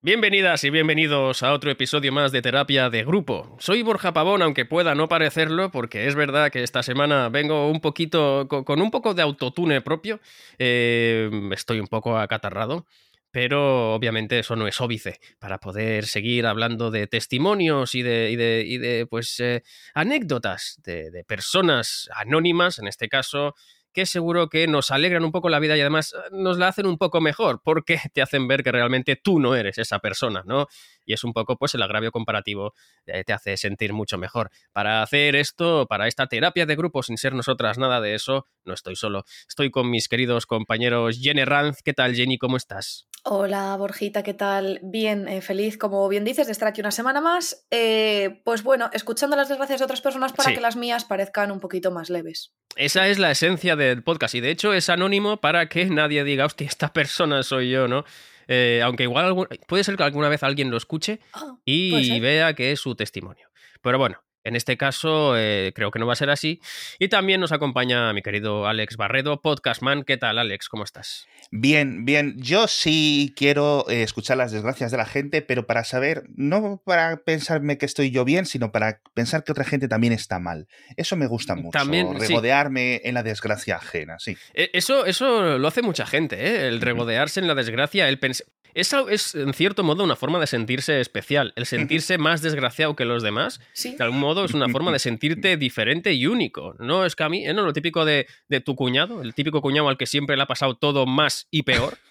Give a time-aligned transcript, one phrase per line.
[0.00, 3.56] Bienvenidas y bienvenidos a otro episodio más de Terapia de Grupo.
[3.58, 7.80] Soy Borja Pavón, aunque pueda no parecerlo, porque es verdad que esta semana vengo un
[7.80, 10.20] poquito con un poco de autotune propio.
[10.56, 12.86] Eh, estoy un poco acatarrado.
[13.30, 19.38] Pero obviamente eso no es óbice para poder seguir hablando de testimonios y de, pues,
[19.40, 19.62] eh,
[19.92, 23.54] anécdotas de personas anónimas, en este caso,
[23.98, 26.86] que seguro que nos alegran un poco la vida y además eh, nos la hacen
[26.86, 30.68] un poco mejor porque te hacen ver que realmente tú no eres esa persona, ¿no?
[31.04, 32.74] Y es un poco pues el agravio comparativo
[33.06, 34.50] eh, te hace sentir mucho mejor.
[34.72, 38.72] Para hacer esto, para esta terapia de grupo sin ser nosotras nada de eso, no
[38.72, 39.24] estoy solo.
[39.48, 41.82] Estoy con mis queridos compañeros Jenny Ranz.
[41.82, 42.38] ¿Qué tal Jenny?
[42.38, 43.08] ¿Cómo estás?
[43.30, 44.80] Hola Borjita, ¿qué tal?
[44.82, 47.66] Bien, eh, feliz, como bien dices, de estar aquí una semana más.
[48.44, 51.90] pues bueno, escuchando las desgracias de otras personas para que las mías parezcan un poquito
[51.90, 52.54] más leves.
[52.76, 56.46] Esa es la esencia del podcast y de hecho es anónimo para que nadie diga,
[56.46, 58.04] hostia, esta persona soy yo, ¿no?
[58.48, 62.72] Eh, aunque igual puede ser que alguna vez alguien lo escuche ah, y vea que
[62.72, 63.50] es su testimonio.
[63.82, 66.60] Pero bueno, en este caso, eh, creo que no va a ser así.
[66.98, 70.04] Y también nos acompaña mi querido Alex Barredo, Podcastman.
[70.04, 70.68] ¿Qué tal, Alex?
[70.68, 71.26] ¿Cómo estás?
[71.50, 72.34] Bien, bien.
[72.36, 77.18] Yo sí quiero eh, escuchar las desgracias de la gente, pero para saber, no para
[77.18, 80.68] pensarme que estoy yo bien, sino para pensar que otra gente también está mal.
[80.96, 81.78] Eso me gusta mucho.
[81.78, 84.36] También, regodearme en la desgracia ajena, sí.
[84.54, 86.68] E, eso, eso lo hace mucha gente, ¿eh?
[86.68, 88.46] El regodearse en la desgracia, el pensar.
[88.74, 91.52] Eso es, en cierto modo, una forma de sentirse especial.
[91.56, 95.56] El sentirse más desgraciado que los demás, de algún modo, es una forma de sentirte
[95.56, 96.74] diferente y único.
[96.78, 97.54] No es que a mí, ¿eh?
[97.54, 97.62] ¿no?
[97.62, 98.26] Lo típico de,
[98.64, 101.98] tu cuñado, el típico cuñado al que siempre le ha pasado todo más y peor.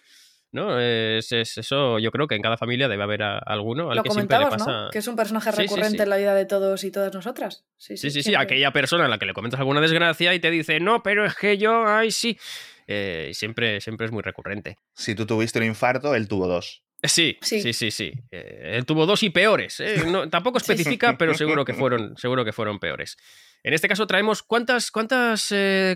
[0.52, 0.80] ¿no?
[0.80, 4.40] Es, eso, yo creo que en cada familia debe haber alguno al Lo que siempre
[4.40, 4.84] le pasa.
[4.84, 4.90] ¿no?
[4.90, 7.66] Que es un personaje recurrente en la vida de todos y todas nosotras.
[7.78, 10.80] Sí, sí, sí, aquella persona a la que le comentas alguna desgracia y te dice,
[10.80, 12.38] no, pero es que yo, ay, sí.
[12.88, 14.78] Eh, siempre, siempre es muy recurrente.
[14.96, 16.84] Si tú tuviste un infarto, él tuvo dos.
[17.04, 18.12] Sí, sí, sí, sí.
[18.32, 19.80] Eh, él tuvo dos y peores.
[19.80, 20.04] ¿eh?
[20.32, 23.18] tampoco especifica, pero seguro que, fueron, seguro que fueron peores.
[23.64, 25.54] En este caso traemos, ¿cuántas, cuántas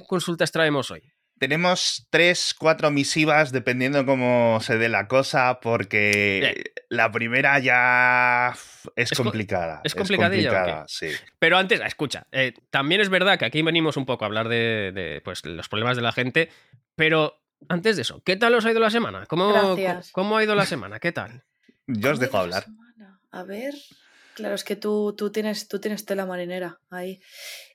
[0.08, 1.02] consultas traemos hoy?
[1.41, 8.53] Tenemos tres, cuatro misivas, dependiendo cómo se dé la cosa, porque la primera ya
[8.96, 9.81] es, complicada.
[9.84, 10.84] Es complicadilla.
[10.88, 11.07] sí.
[11.40, 12.28] Pero antes, escucha,
[12.69, 15.96] también es verdad que aquí venimos un poco a hablar de, de pues, los problemas
[15.96, 16.52] de la gente,
[16.96, 19.25] pero antes de eso, ¿qué tal os ha ido la semana?
[19.25, 19.75] ¿Cómo,
[20.12, 21.00] ¿cómo ha ido la semana?
[21.00, 21.44] ¿Qué tal?
[21.88, 22.68] Yo os dejo hablar.
[23.31, 23.73] A ver.
[24.35, 27.19] Claro, es que tú, tú, tienes, tú tienes tela marinera ahí.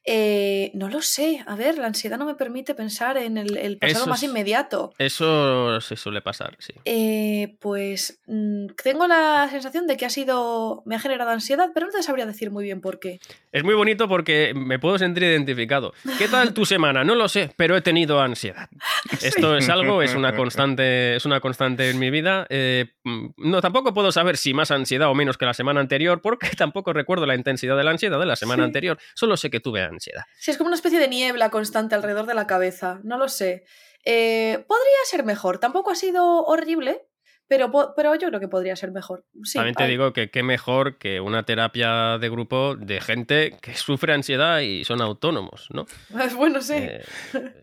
[0.08, 1.42] Eh, no lo sé.
[1.46, 4.92] A ver, la ansiedad no me permite pensar en el, pasado más inmediato.
[4.98, 6.72] Eso se suele pasar, sí.
[6.84, 10.84] Eh, pues mm, tengo la sensación de que ha sido.
[10.86, 13.18] me ha generado ansiedad, pero no te sabría decir muy bien por qué.
[13.50, 15.92] Es muy bonito porque me puedo sentir identificado.
[16.18, 17.02] ¿Qué tal tu semana?
[17.02, 18.68] No lo sé, pero he tenido ansiedad.
[19.22, 22.46] Esto es algo, es una constante, es una constante en mi vida.
[22.48, 26.20] Eh, mm, no, tampoco puedo saber si más ansiedad o menos que la semana anterior,
[26.20, 28.98] porque tampoco recuerdo la intensidad de la ansiedad de la semana anterior.
[29.16, 30.22] Solo sé que tuve ansiedad ansiedad.
[30.38, 33.64] Sí, es como una especie de niebla constante alrededor de la cabeza, no lo sé.
[34.04, 37.08] Eh, podría ser mejor, tampoco ha sido horrible,
[37.48, 39.24] pero, pero yo creo que podría ser mejor.
[39.54, 44.12] También te digo que qué mejor que una terapia de grupo de gente que sufre
[44.12, 45.86] ansiedad y son autónomos, ¿no?
[46.36, 46.74] Bueno, sí.
[46.74, 47.04] Eh,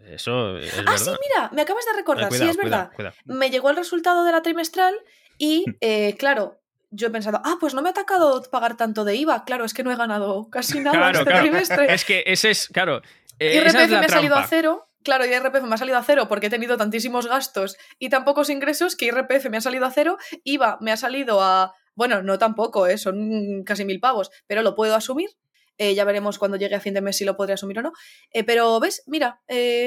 [0.07, 2.91] eso es ah, sí, mira, me acabas de recordar, sí, es verdad.
[3.25, 4.95] Me llegó el resultado de la trimestral
[5.37, 6.62] y, eh, claro,
[6.93, 9.43] yo he pensado, ah, pues no me ha atacado pagar tanto de IVA.
[9.45, 11.93] Claro, es que no he ganado casi nada este trimestre.
[11.93, 13.01] Es que ese es, claro.
[13.39, 14.87] Eh, IRPF me ha salido a cero.
[15.03, 18.49] Claro, IRPF me ha salido a cero porque he tenido tantísimos gastos y tan pocos
[18.49, 20.17] ingresos que IRPF me ha salido a cero.
[20.43, 21.73] IVA me ha salido a.
[21.95, 22.97] Bueno, no tampoco, ¿eh?
[22.97, 25.31] son casi mil pavos, pero lo puedo asumir.
[25.79, 27.93] Eh, ya veremos cuando llegue a fin de mes si lo podré asumir o no.
[28.31, 29.03] Eh, pero, ¿ves?
[29.07, 29.41] Mira,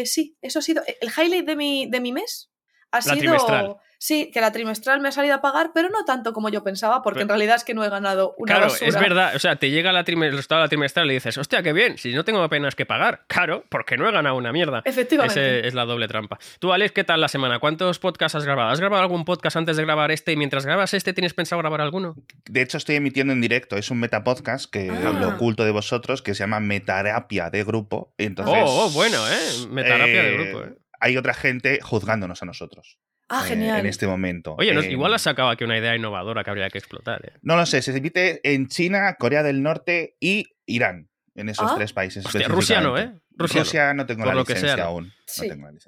[0.05, 0.83] sí, eso ha sido.
[1.01, 2.51] El highlight de mi, de mi mes
[2.91, 3.79] ha sido.
[3.99, 7.03] Sí, que la trimestral me ha salido a pagar, pero no tanto como yo pensaba,
[7.03, 9.35] porque en realidad es que no he ganado una Claro, es verdad.
[9.35, 12.25] O sea, te llega la trimestral, la trimestral y dices, hostia, qué bien, si no
[12.25, 13.25] tengo apenas que pagar.
[13.37, 14.81] Claro, porque no he ganado una mierda.
[14.87, 15.59] Efectivamente.
[15.59, 16.39] Ese es la doble trampa.
[16.59, 17.59] Tú, Alex, ¿qué tal la semana?
[17.59, 18.71] ¿Cuántos podcasts has grabado?
[18.71, 21.83] ¿Has grabado algún podcast antes de grabar este y mientras grabas este tienes pensado grabar
[21.83, 22.17] alguno?
[22.47, 23.77] De hecho, estoy emitiendo en directo.
[23.77, 25.13] Es un metapodcast que ah.
[25.21, 28.15] lo oculto de vosotros, que se llama Metarapia de Grupo.
[28.17, 29.67] Entonces, oh, oh bueno, ¿eh?
[29.69, 30.79] Metarapia de Grupo, ¿eh?
[30.99, 32.99] Hay otra gente juzgándonos a nosotros.
[33.29, 33.81] Ah, eh, genial.
[33.81, 34.55] en este momento.
[34.59, 37.25] Oye, igual has sacado aquí una idea innovadora que habría que explotar.
[37.27, 37.33] ¿eh?
[37.43, 41.09] No lo sé, se emite en China, Corea del Norte y Irán.
[41.35, 41.75] En esos ah.
[41.77, 42.25] tres países.
[42.49, 43.13] Rusia no, ¿eh?
[43.37, 45.13] Rusia, no tengo la licencia aún.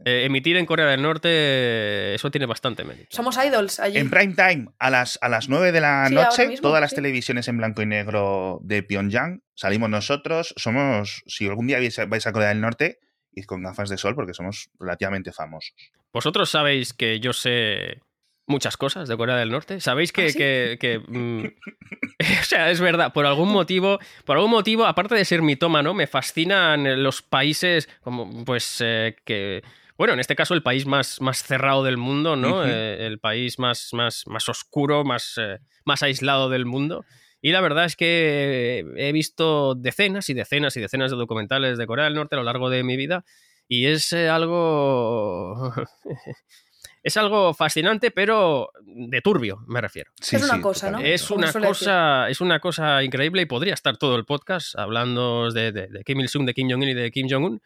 [0.05, 3.09] Eh, emitir en Corea del Norte, eso tiene bastante mérito.
[3.11, 3.97] Somos idols allí.
[3.97, 7.57] En prime time, a las, a las 9 de la noche, todas las televisiones en
[7.57, 10.53] blanco y negro de Pyongyang, salimos nosotros.
[10.57, 12.99] Somos, si algún día vais a Corea del Norte,
[13.47, 15.75] con gafas de sol porque somos relativamente famosos.
[16.13, 18.01] Vosotros sabéis que yo sé
[18.47, 19.81] muchas cosas de Corea del Norte.
[19.81, 21.45] Sabéis que, ¿Ah, que, mm,
[22.41, 26.07] o sea, es verdad, por algún motivo, por algún motivo, aparte de ser mitómano, me
[26.07, 29.63] fascinan los países como, pues, eh, que
[29.99, 32.65] bueno, en este caso el país más, más cerrado del mundo, ¿no?
[32.65, 37.05] Eh, el país más, más, más oscuro, más, eh, más aislado del mundo.
[37.41, 41.87] Y la verdad es que he visto decenas y decenas y decenas de documentales de
[41.87, 43.25] Corea del Norte a lo largo de mi vida
[43.69, 45.73] y es algo
[47.03, 50.11] es algo fascinante, pero de turbio, me refiero.
[50.21, 51.01] es una cosa, ¿no?
[51.01, 56.03] Es una cosa, es una cosa increíble y podría estar todo el podcast hablando de,
[56.05, 57.63] Kim Il-sung, de Kim Jong-un y de Kim Jong-un.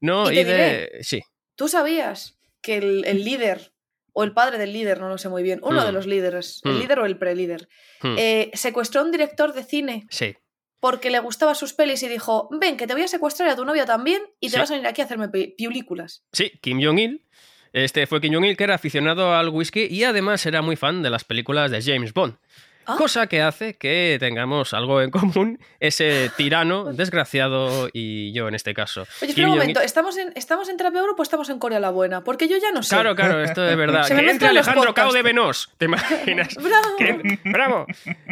[0.00, 0.98] No, y, de.
[1.02, 1.22] sí.
[1.54, 3.71] ¿Tú sabías que el, líder,
[4.12, 5.94] o el padre del líder, no lo sé muy bien, uno de hmm.
[5.94, 6.78] los líderes, el hmm.
[6.78, 7.68] líder o el pre-líder,
[8.16, 10.06] eh, secuestró a un director de cine?
[10.10, 10.36] Sí
[10.80, 13.64] porque le gustaban sus pelis y dijo, ven, que te voy a secuestrar a tu
[13.64, 16.24] novia también y te vas a venir aquí a hacerme películas.
[16.32, 17.24] Sí, Kim Jong-il
[17.72, 21.08] este fue Kim Jong-il, que era aficionado al whisky y además era muy fan de
[21.08, 22.36] las películas de James Bond.
[22.86, 22.96] Ah.
[22.96, 28.74] Cosa que hace que tengamos algo en común, ese tirano, desgraciado y yo en este
[28.74, 29.06] caso.
[29.20, 32.24] Oye, espera un momento, ¿estamos en, ¿estamos en Terapia o estamos en Corea la Buena?
[32.24, 32.94] Porque yo ya no sé.
[32.94, 34.06] Claro, claro, esto es verdad.
[34.08, 36.54] que entre Alejandro Cao de Venos, ¿te imaginas?
[36.62, 36.96] ¡Bravo!
[37.44, 37.86] ¡Bravo!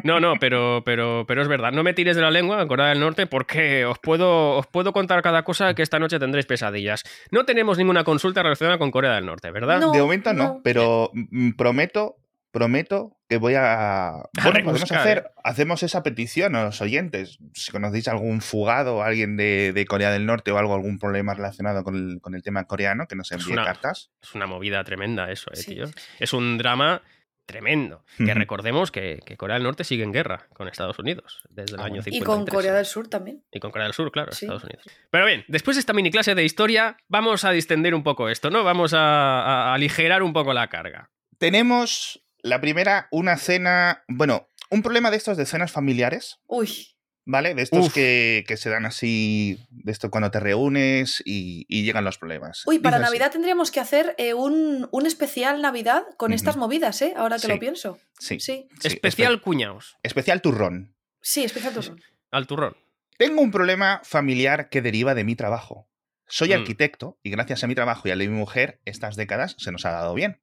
[0.05, 1.73] No, no, pero, pero, pero es verdad.
[1.73, 4.93] No me tires de la lengua en Corea del Norte porque os puedo, os puedo
[4.93, 7.05] contar cada cosa que esta noche tendréis pesadillas.
[7.31, 9.81] No tenemos ninguna consulta relacionada con Corea del Norte, ¿verdad?
[9.93, 10.61] de momento no.
[10.62, 12.17] pero mm, prometo
[12.50, 14.25] prometo que voy a.
[14.43, 15.19] Bueno, podemos hacer.
[15.19, 15.31] ¿eh?
[15.44, 17.38] Hacemos esa petición a los oyentes.
[17.55, 21.85] Si conocéis algún fugado o alguien de, Corea del Norte o algo, algún problema relacionado
[21.85, 24.11] con el, tema coreano, que nos envíe cartas.
[24.23, 25.85] Es una movida tremenda eso, eh, tío.
[26.19, 27.02] Es un drama
[27.50, 28.05] tremendo.
[28.17, 31.87] Que recordemos que, Corea del Norte sigue en guerra con Estados Unidos desde el ah,
[31.87, 32.20] año 53.
[32.20, 33.43] Y con Corea del Sur también.
[33.50, 34.85] Y con Corea del Sur, claro, Estados Unidos.
[35.11, 38.50] Pero bien, después de esta mini clase de historia, vamos a distender un poco esto,
[38.50, 38.62] ¿no?
[38.62, 41.11] Vamos a aligerar un poco la carga.
[41.38, 44.04] Tenemos la primera, una cena.
[44.08, 46.40] Bueno, un problema de estos de cenas familiares.
[46.46, 46.96] Uy.
[47.26, 47.54] ¿Vale?
[47.54, 52.66] De estos que, se dan así, de esto cuando te reúnes y, llegan los problemas.
[52.66, 57.14] Uy, para Navidad tendríamos que hacer eh, un, especial Navidad con estas movidas, ¿eh?
[57.16, 57.98] Ahora que lo pienso.
[58.19, 58.40] Sí.
[58.40, 58.69] sí.
[58.82, 59.96] Especial cuñaos.
[60.02, 60.96] Especial turrón.
[61.20, 62.00] Sí, especial turrón.
[62.32, 62.76] Al turrón.
[63.16, 65.88] Tengo un problema familiar que deriva de mi trabajo.
[66.26, 66.52] Soy mm.
[66.52, 69.72] arquitecto y gracias a mi trabajo y a la de mi mujer, estas décadas se
[69.72, 70.40] nos ha dado bien.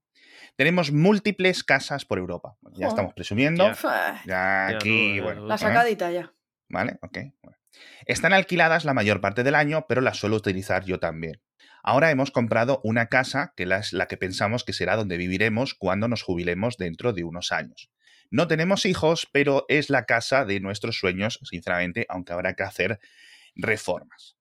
[0.55, 2.57] Tenemos múltiples casas por Europa.
[2.73, 3.71] ya estamos presumiendo.
[4.25, 5.45] Ya, aquí, bueno.
[5.45, 6.33] La sacadita ya.
[6.69, 7.17] Vale, ok.
[8.05, 11.41] Están alquiladas la mayor parte del año, pero las suelo utilizar yo también.
[11.83, 16.07] Ahora hemos comprado una casa que es la que pensamos que será donde viviremos cuando
[16.07, 17.89] nos jubilemos dentro de unos años.
[18.29, 22.99] No tenemos hijos, pero es la casa de nuestros sueños, sinceramente, aunque habrá que hacer
[23.55, 24.35] reformas.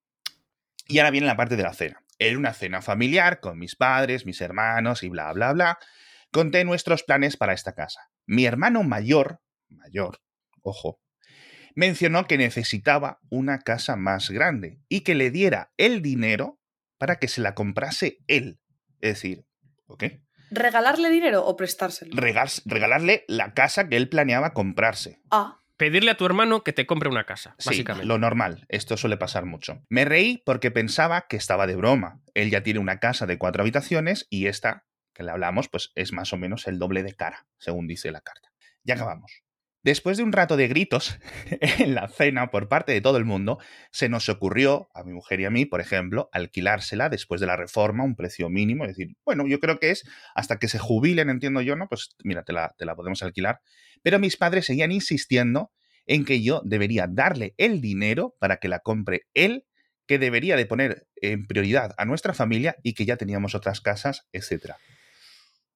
[0.89, 2.03] Y ahora viene la parte de la cena.
[2.19, 5.79] Era una cena familiar con mis padres, mis hermanos y bla, bla, bla
[6.37, 8.11] conté nuestros planes para esta casa.
[8.27, 10.21] Mi hermano mayor, mayor,
[10.61, 11.01] ojo,
[11.75, 16.61] mencionó que necesitaba una casa más grande y que le diera el dinero
[16.99, 18.61] para que se la comprase él.
[19.01, 19.47] Es decir,
[19.87, 20.05] ¿ok?
[20.51, 22.15] ¿Regalarle dinero o prestárselo?
[22.15, 25.23] regalarle la casa que él planeaba comprarse.
[25.31, 25.61] Ah.
[25.77, 28.07] Pedirle a tu hermano que te compre una casa, básicamente.
[28.07, 28.65] lo normal.
[28.69, 29.83] Esto suele pasar mucho.
[29.91, 32.23] Me reí porque pensaba que estaba de broma.
[32.35, 36.13] Él ya tiene una casa de cuatro habitaciones y esta que le hablamos, pues es
[36.13, 38.53] más o menos el doble de cara, según dice la carta.
[38.85, 39.43] Ya acabamos.
[39.87, 41.17] Después de un rato de gritos
[41.79, 43.61] en la cena por parte de todo el mundo,
[43.93, 47.55] se nos ocurrió, a mi mujer y a mí, por ejemplo, alquilársela después de la
[47.55, 48.83] reforma a un precio mínimo.
[48.83, 50.03] Es decir, bueno, yo creo que es
[50.35, 51.89] hasta que se jubilen, entiendo yo, ¿no?
[51.89, 53.61] Pues mira, te la, te la podemos alquilar.
[54.03, 55.71] Pero mis padres seguían insistiendo
[56.05, 59.67] en que yo debería darle el dinero para que la compre él,
[60.09, 64.27] que debería de poner en prioridad a nuestra familia y que ya teníamos otras casas,
[64.33, 64.79] etcétera.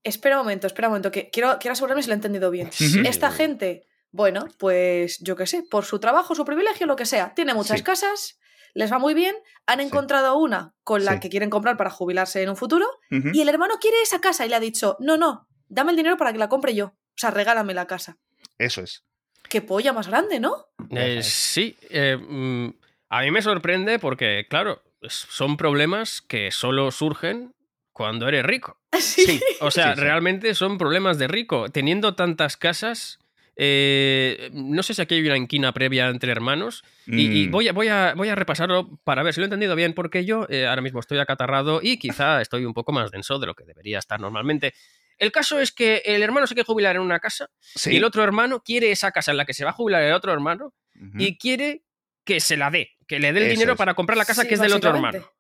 [0.02, 2.70] Espera un momento, espera un momento, que quiero, quiero asegurarme si lo he entendido bien.
[3.06, 7.35] Esta gente, bueno, pues yo qué sé, por su trabajo, su privilegio, lo que sea,
[7.35, 8.38] tiene muchas casas,
[8.75, 9.37] les va muy bien,
[9.67, 13.49] han encontrado una con la que quieren comprar para jubilarse en un futuro, y el
[13.49, 16.38] hermano quiere esa casa y le ha dicho, no, no, dame el dinero para que
[16.38, 16.87] la compre yo.
[16.87, 18.19] O sea, regálame la casa.
[18.59, 19.05] Eso es.
[19.49, 20.69] Qué polla más grande, ¿no?
[20.90, 22.71] Eh, sí, eh, mm,
[23.09, 27.55] a mí me sorprende porque, claro, son problemas que solo surgen
[27.93, 28.81] cuando eres rico.
[29.00, 29.40] Sí.
[29.61, 31.71] O sea, realmente son problemas de rico.
[31.71, 33.19] Teniendo tantas casas,
[33.57, 36.83] eh, no sé si aquí hay una inquina previa entre hermanos.
[37.07, 37.50] Y, mm.
[37.50, 40.25] voy, a, voy, a, voy, a, repasarlo para ver si lo he entendido bien, porque
[40.25, 43.54] yo eh, ahora mismo estoy acatarrado y quizá estoy un poco más denso de lo
[43.54, 44.75] que debería estar normalmente.
[45.19, 47.50] El caso es que el hermano se quiere jubilar en una casa
[47.85, 50.14] y el otro hermano quiere esa casa en la que se va a jubilar el
[50.14, 50.73] otro hermano
[51.19, 51.85] y quiere
[52.25, 54.61] que se la dé, que le dé el dinero para comprar la casa que es
[54.61, 55.30] del otro hermano.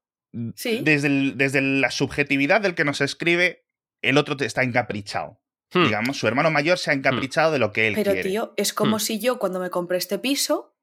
[0.54, 0.80] Sí.
[0.82, 3.64] Desde, desde la subjetividad del que nos escribe,
[4.02, 5.40] el otro está encaprichado.
[5.72, 5.84] Hmm.
[5.84, 8.28] Digamos, su hermano mayor se ha encaprichado de lo que él Pero, quiere.
[8.28, 9.00] Pero, tío, es como hmm.
[9.00, 10.74] si yo cuando me compré este piso,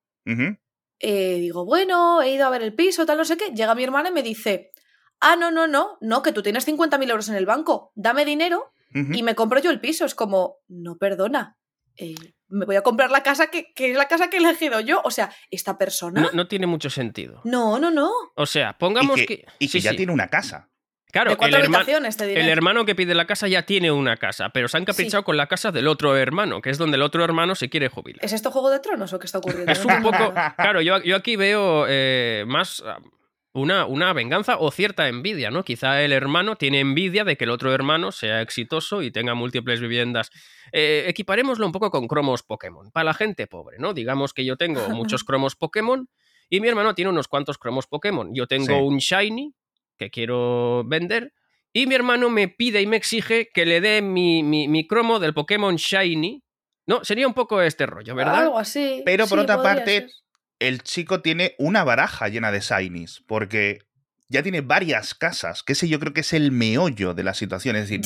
[1.00, 3.52] eh, digo, bueno, he ido a ver el piso, tal, no sé qué.
[3.52, 4.72] Llega mi hermana y me dice,
[5.20, 8.72] ah, no, no, no, no, que tú tienes 50.000 euros en el banco, dame dinero
[8.94, 10.06] y me compro yo el piso.
[10.06, 11.58] Es como, no, perdona.
[11.98, 12.16] Eh,
[12.50, 15.02] me voy a comprar la casa que, es la casa que he elegido yo.
[15.04, 16.30] O sea, esta persona.
[16.34, 17.42] No, tiene mucho sentido.
[17.44, 18.12] No, no, no.
[18.36, 19.46] O sea, pongamos que.
[19.60, 20.70] Y que ya tiene una casa.
[21.12, 24.84] Claro, el, el, hermano que pide la casa ya tiene una casa, pero se han
[24.84, 27.88] caprichado con la casa del otro hermano, que es donde el otro hermano se quiere
[27.88, 28.24] jubilar.
[28.24, 29.72] ¿Es esto Juego de Tronos o qué está ocurriendo?
[29.72, 30.34] Es un poco.
[30.58, 32.84] Claro, yo, yo aquí veo eh, más
[33.54, 35.64] una, una, venganza o cierta envidia, ¿no?
[35.64, 39.80] Quizá el hermano tiene envidia de que el otro hermano sea exitoso y tenga múltiples
[39.80, 40.30] viviendas.
[40.72, 43.94] Eh, equiparémoslo un poco con cromos Pokémon, para la gente pobre, ¿no?
[43.94, 46.08] Digamos que yo tengo muchos cromos Pokémon
[46.50, 48.34] y mi hermano tiene unos cuantos cromos Pokémon.
[48.34, 49.54] Yo tengo un Shiny
[49.98, 51.34] que quiero vender
[51.78, 55.36] y mi hermano me pide y me exige que le dé mi, mi, cromo del
[55.36, 56.44] Pokémon Shiny.
[56.88, 58.44] No, sería un poco este rollo, ¿verdad?
[58.44, 59.04] Algo así.
[59.06, 60.08] Pero por otra parte,
[60.58, 63.80] el chico tiene una baraja llena de Shinies, porque
[64.28, 67.76] ya tiene varias casas, que ese yo creo que es el meollo de la situación.
[67.76, 68.02] Es decir,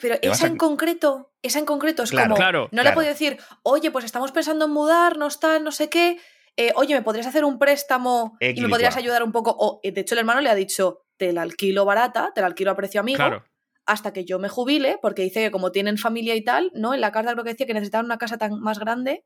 [0.00, 2.36] pero, esa en concreto, esa en concreto es como.
[2.36, 6.18] Claro, no le puedo decir, oye, pues estamos pensando en mudarnos, tal, no sé qué.
[6.56, 9.56] Eh, oye, ¿me podrías hacer un préstamo y me podrías ayudar un poco?
[9.58, 12.70] O, de hecho, el hermano le ha dicho, te la alquilo barata, te la alquilo
[12.70, 13.44] a precio amigo.
[13.84, 16.94] Hasta que yo me jubile, porque dice que como tienen familia y tal, ¿no?
[16.94, 19.24] En la carta creo que decía que necesitaban una casa tan más grande.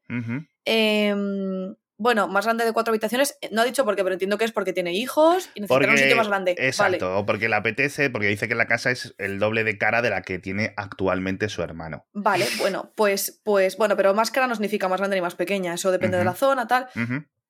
[1.97, 4.45] Bueno, más grande de cuatro habitaciones, eh, no ha dicho por qué, pero entiendo que
[4.45, 6.57] es porque tiene hijos y necesita un sitio más grande.
[6.59, 10.03] Exacto, o porque le apetece, porque dice que la casa es el doble de cara
[10.03, 12.09] de la que tiene actualmente su hermano.
[12.13, 15.75] Vale, bueno, pues, pues, bueno, pero más cara no significa más grande ni más pequeña,
[15.75, 16.89] eso depende de la zona, tal.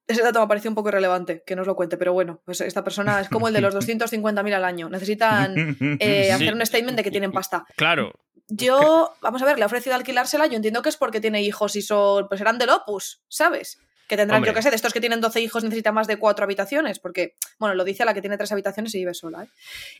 [0.06, 2.60] Ese dato me parecido un poco irrelevante, que no os lo cuente, pero bueno, pues
[2.60, 4.88] esta persona es como el de los 250.000 al año.
[4.88, 7.64] Necesitan eh, hacer un statement de que tienen pasta.
[7.76, 8.12] Claro.
[8.48, 11.76] Yo, vamos a ver, le he ofrecido alquilársela, yo entiendo que es porque tiene hijos
[11.76, 13.78] y son, pues serán del Opus, ¿sabes?
[14.06, 16.44] Que tendrán, yo qué sé, de estos que tienen 12 hijos necesitan más de cuatro
[16.44, 19.44] habitaciones, porque, bueno, lo dice la que tiene tres habitaciones y vive sola.
[19.44, 19.48] ¿eh?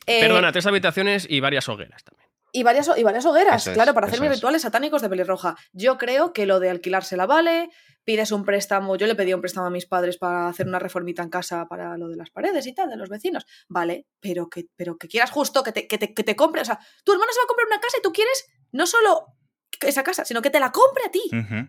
[0.06, 2.28] eh Perdona, tres habitaciones y varias hogueras también.
[2.56, 5.56] Y varias, y varias hogueras, claro, para hacer mis rituales satánicos de pelirroja.
[5.73, 7.68] Yo creo que lo de alquilársela vale,
[8.04, 11.25] pides un préstamo, yo le pedí un préstamo a mis padres para hacer una reformita
[11.25, 13.44] en casa para lo de las paredes y tal, de los vecinos.
[13.68, 16.64] Vale, pero que, pero que quieras justo, que te, que te, que te compre, o
[16.64, 19.34] sea, tu hermano se va a comprar una casa y tú quieres no solo
[19.80, 21.23] esa casa, sino que te la compre a ti.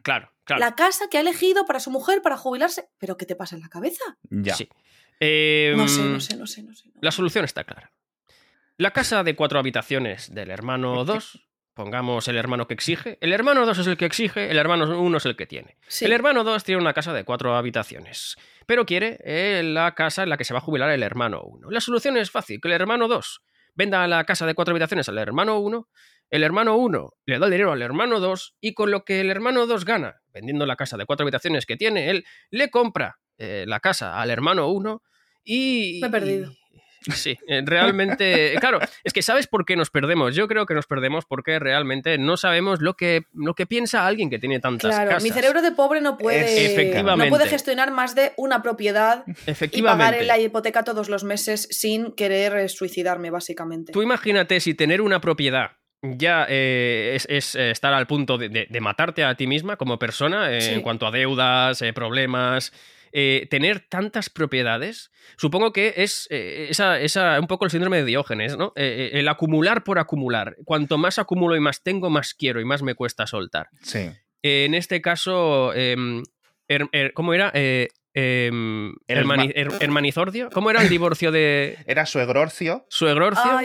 [0.03, 0.59] Claro, claro.
[0.59, 2.89] La casa que ha elegido para su mujer para jubilarse.
[2.99, 4.03] ¿Pero qué te pasa en la cabeza?
[4.29, 4.53] Ya.
[4.53, 4.69] Sí.
[5.75, 6.91] no sé, no sé, no sé, no sé.
[7.01, 7.91] La solución está clara.
[8.77, 13.17] La casa de cuatro habitaciones del hermano 2, pongamos el hermano que exige.
[13.21, 15.77] El hermano 2 es el que exige, el hermano 1 es el que tiene.
[16.01, 20.29] El hermano 2 tiene una casa de cuatro habitaciones, pero quiere eh, la casa en
[20.29, 21.71] la que se va a jubilar el hermano 1.
[21.71, 23.41] La solución es fácil, que el hermano 2
[23.75, 25.87] venda la casa de cuatro habitaciones al hermano 1
[26.31, 29.29] el hermano 1 le da el dinero al hermano 2 y con lo que el
[29.29, 33.65] hermano 2 gana, vendiendo la casa de cuatro habitaciones que tiene, él le compra eh,
[33.67, 35.01] la casa al hermano 1
[35.43, 35.99] y...
[36.01, 36.51] Me he perdido.
[37.13, 40.35] Sí, eh, realmente, claro, es que ¿sabes por qué nos perdemos?
[40.35, 44.29] Yo creo que nos perdemos porque realmente no sabemos lo que, lo que piensa alguien
[44.29, 48.33] que tiene tantas claro, Mi cerebro de pobre no puede, no puede gestionar más de
[48.37, 49.23] una propiedad
[49.71, 53.91] y pagar la hipoteca todos los meses sin querer suicidarme, básicamente.
[53.91, 55.71] Tú imagínate si tener una propiedad
[56.13, 60.73] ya eh, es, eh, estar al punto de, matarte a ti misma como persona eh,
[60.73, 62.71] en cuanto a deudas, problemas.
[63.49, 68.73] Tener tantas propiedades, supongo que es esa, esa, un poco el síndrome de Diógenes, ¿no?
[68.75, 70.57] el acumular por acumular.
[70.65, 73.69] Cuanto más acumulo y más tengo, más quiero y más me cuesta soltar.
[73.81, 74.11] Sí.
[74.43, 76.23] en este caso, em,
[77.13, 77.51] ¿cómo era?
[77.53, 80.49] Em, hermanizordio.
[80.49, 81.77] ¿Cómo era el divorcio de...?
[81.85, 82.85] Era suegrorcio.
[82.89, 83.59] Suegrorcio.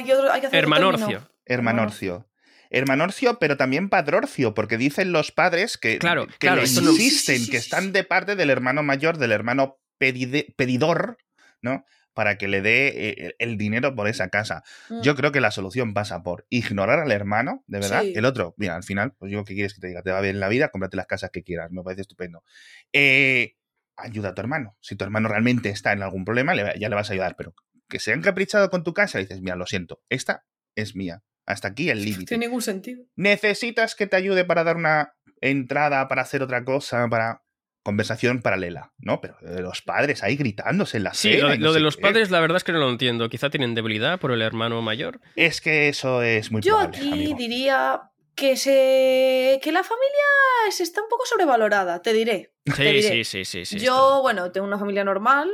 [0.53, 1.29] hermanorcio.
[1.45, 2.30] Hermanorcio
[2.71, 8.05] hermanorcio, pero también padrorcio, porque dicen los padres que, claro, que insisten, que están de
[8.05, 11.19] parte del hermano mayor, del hermano pedidor,
[11.61, 11.85] ¿no?
[12.15, 14.63] Para que le dé eh, el dinero por esa casa.
[14.89, 15.03] Mm.
[15.03, 18.05] Yo creo que la solución pasa por ignorar al hermano, de verdad.
[18.05, 20.03] El otro, mira, al final, pues yo, ¿qué quieres que te diga?
[20.03, 22.45] Te va bien la vida, cómprate las casas que quieras, me parece estupendo.
[22.93, 23.57] Eh,
[23.97, 24.77] ayuda a tu hermano.
[24.81, 27.55] Si tu hermano realmente está en algún problema, ya le vas a ayudar, pero
[27.89, 31.23] que se han caprichado con tu casa, dices, mira, lo siento, esta es mía.
[31.51, 32.27] Hasta aquí el límite.
[32.27, 33.05] Tiene ningún sentido.
[33.17, 37.43] Necesitas que te ayude para dar una entrada, para hacer otra cosa, para
[37.83, 39.21] conversación paralela, ¿no?
[39.21, 42.65] Pero los padres ahí gritándose en la Sí, lo, de los padres la verdad es
[42.65, 43.29] que no lo entiendo.
[43.29, 45.21] Quizá tienen debilidad por el hermano mayor.
[45.37, 48.03] Es que eso es muy Yo aquí diría
[48.35, 52.53] que se que la familia se está un poco sobrevalorada, te diré.
[52.77, 53.79] Sí, sí, sí, sí, sí.
[53.79, 55.51] Yo, bueno, tengo una familia normal,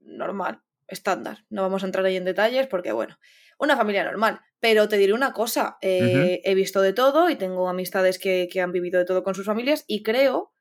[0.00, 1.44] normal, estándar.
[1.48, 3.18] No vamos a entrar ahí en detalles porque, bueno,
[3.58, 4.40] una familia normal.
[4.60, 8.60] Pero te diré una cosa, eh, he visto de todo y tengo amistades que, que
[8.60, 10.52] han vivido de todo con sus familias y creo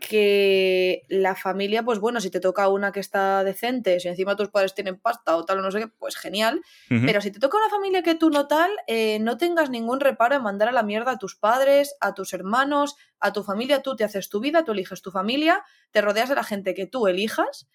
[0.00, 4.48] que la familia, pues bueno, si te toca una que está decente, si encima tus
[4.48, 6.62] padres tienen pasta o tal o no sé qué, pues genial.
[6.88, 10.36] Pero si te toca una familia que tú no tal, eh, no tengas ningún reparo
[10.36, 13.96] en mandar a la mierda a tus padres, a tus hermanos, a tu familia, tú
[13.96, 17.08] te haces tu vida, tú eliges tu familia, te rodeas de la gente que tú
[17.08, 17.68] elijas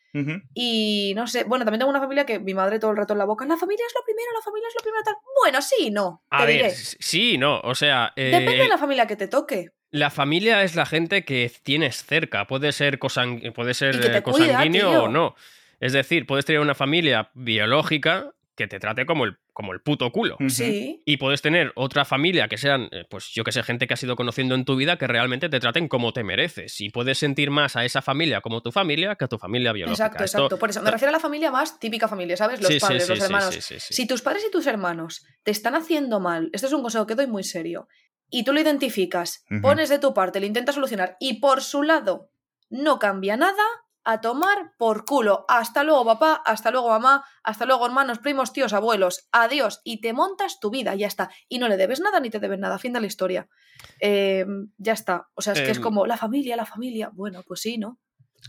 [0.53, 3.19] y no sé, bueno, también tengo una familia que mi madre todo el rato en
[3.19, 5.15] la boca, la familia es lo primero, la familia es lo primero tal.
[5.41, 6.23] Bueno, sí, no.
[6.29, 8.11] A ver, sí, no, o sea...
[8.15, 9.71] Depende de eh, la familia que te toque.
[9.91, 12.47] La familia es la gente que tienes cerca.
[12.47, 15.35] Puede ser, puede ser eh, cosanguíneo o no.
[15.79, 20.11] Es decir, puedes tener una familia biológica que te trate como el, como el puto
[20.11, 20.37] culo.
[20.47, 21.01] Sí.
[21.05, 24.03] Y puedes tener otra familia que sean, eh, pues yo que sé, gente que has
[24.03, 26.79] ido conociendo en tu vida que realmente te traten como te mereces.
[26.81, 30.05] Y puedes sentir más a esa familia como tu familia que a tu familia biológica.
[30.05, 30.59] Exacto, exacto.
[30.59, 32.61] Por eso me refiero a la familia más típica familia, ¿sabes?
[32.61, 33.55] Los padres, los hermanos.
[33.55, 37.15] Si tus padres y tus hermanos te están haciendo mal, este es un consejo que
[37.15, 37.87] doy muy serio,
[38.31, 42.31] y tú lo identificas, pones de tu parte, lo intentas solucionar y por su lado
[42.69, 43.63] no cambia nada,
[44.03, 45.45] a tomar por culo.
[45.47, 49.27] Hasta luego papá, hasta luego mamá, hasta luego hermanos, primos, tíos, abuelos.
[49.31, 49.81] Adiós.
[49.83, 51.29] Y te montas tu vida, ya está.
[51.47, 52.79] Y no le debes nada ni te debes nada.
[52.79, 53.47] Fin de la historia.
[53.99, 55.29] Em, ya está.
[55.35, 55.83] O sea, es que es em.
[55.83, 57.11] como la familia, la familia.
[57.13, 57.99] Bueno, pues sí, ¿no?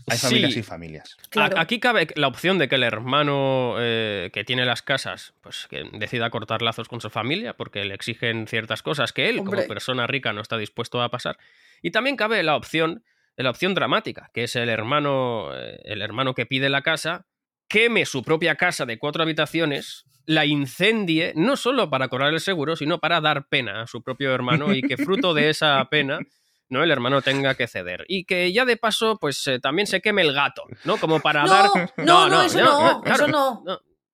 [0.07, 1.17] Hay familias y familias.
[1.55, 5.83] Aquí cabe la opción de que el hermano eh, que tiene las casas, pues que
[5.93, 10.07] decida cortar lazos con su familia porque le exigen ciertas cosas que él, como persona
[10.07, 11.37] rica, no está dispuesto a pasar.
[11.81, 13.03] Y también cabe la opción,
[13.37, 17.25] la opción dramática, que es el hermano, eh, el hermano que pide la casa,
[17.67, 22.75] queme su propia casa de cuatro habitaciones, la incendie, no solo para cobrar el seguro,
[22.75, 26.19] sino para dar pena a su propio hermano y que fruto de esa pena
[26.69, 26.83] ¿no?
[26.83, 28.05] El hermano tenga que ceder.
[28.07, 30.97] Y que ya de paso, pues eh, también se queme el gato, ¿no?
[30.97, 31.69] Como para dar.
[31.97, 33.63] No, no, eso no, eso no.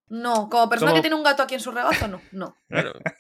[0.10, 0.50] no.
[0.50, 2.56] como persona que tiene un gato aquí en su regazo, no, no.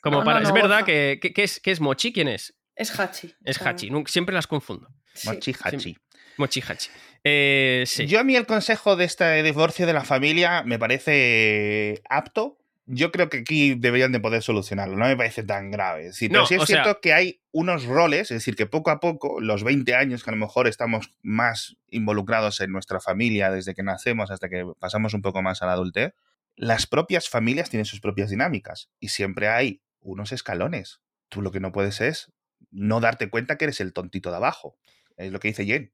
[0.01, 0.41] Como para...
[0.41, 2.55] es verdad que, que, es, que es Mochi, ¿quién es?
[2.75, 3.36] Es Hachi.
[3.43, 4.88] Es Hachi, siempre las confundo.
[5.25, 5.98] Mochi Hachi.
[6.38, 6.89] Mochi Hachi.
[7.25, 8.07] Eh, sí.
[8.07, 12.59] Yo a mí el consejo de este divorcio de la familia me parece apto,
[12.91, 16.12] yo creo que aquí deberían de poder solucionarlo, no me parece tan grave.
[16.12, 19.39] Sí, pero sí es cierto que hay unos roles, es decir, que poco a poco,
[19.39, 23.84] los 20 años que a lo mejor estamos más involucrados en nuestra familia desde que
[23.84, 26.13] nacemos hasta que pasamos un poco más a la adultez,
[26.56, 30.99] las propias familias tienen sus propias dinámicas y siempre hay unos escalones.
[31.30, 32.34] Tú lo que no puedes es
[32.71, 34.78] no darte cuenta que eres el tontito de abajo.
[35.15, 35.93] Es lo que dice Jen.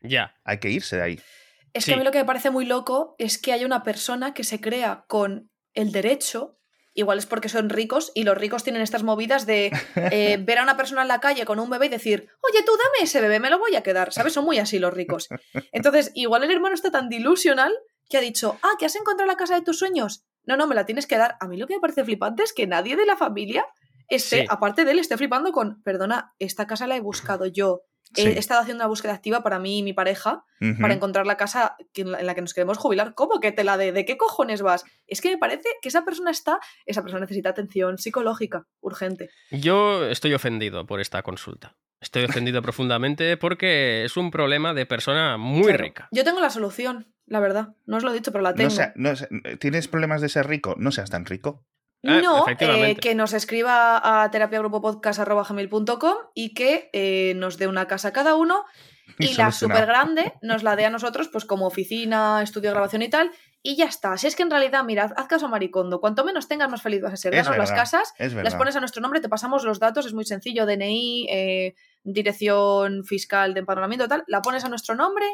[0.00, 0.34] Ya.
[0.44, 1.20] Hay que irse de ahí.
[1.74, 4.34] Es que a mí lo que me parece muy loco es que hay una persona
[4.34, 6.58] que se crea con el derecho,
[6.94, 10.62] igual es porque son ricos y los ricos tienen estas movidas de eh, ver a
[10.62, 13.40] una persona en la calle con un bebé y decir, oye, tú dame ese bebé,
[13.40, 14.32] me lo voy a quedar, ¿sabes?
[14.32, 15.28] Son muy así los ricos.
[15.72, 17.72] Entonces, igual el hermano está tan dilusional
[18.08, 20.24] que ha dicho, ah, que has encontrado la casa de tus sueños.
[20.44, 21.36] No, no, me la tienes que dar.
[21.40, 23.64] A mí lo que me parece flipante es que nadie de la familia
[24.08, 27.82] esté, aparte de él, esté flipando con, perdona, esta casa la he buscado yo,
[28.16, 30.44] He estado haciendo una búsqueda activa para mí y mi pareja
[30.80, 33.14] para encontrar la casa en la que nos queremos jubilar.
[33.14, 33.92] ¿Cómo que te la de?
[33.92, 34.84] ¿De qué cojones vas?
[35.06, 39.30] Es que me parece que esa persona está, esa persona necesita atención psicológica urgente.
[39.50, 41.76] Yo estoy ofendido por esta consulta.
[42.00, 46.08] Estoy ofendido profundamente porque es un problema de persona muy rica.
[46.10, 47.74] Yo tengo la solución, la verdad.
[47.86, 48.74] No os lo he dicho, pero la tengo.
[49.58, 50.74] ¿Tienes problemas de ser rico?
[50.78, 51.64] No seas tan rico.
[52.04, 58.12] Ah, no, eh, que nos escriba a terapiagrupopodcast.com y que eh, nos dé una casa
[58.12, 58.64] cada uno
[59.18, 63.02] y la súper grande nos la dé a nosotros pues como oficina, estudio de grabación
[63.02, 63.30] y tal
[63.64, 64.16] y ya está.
[64.16, 66.00] Si es que en realidad, mirad, haz caso a Maricondo.
[66.00, 67.32] Cuanto menos tengas, más feliz vas a ser.
[67.32, 70.66] Danos las casas, las pones a nuestro nombre, te pasamos los datos, es muy sencillo,
[70.66, 75.26] DNI, eh, dirección fiscal de empadronamiento, tal, la pones a nuestro nombre.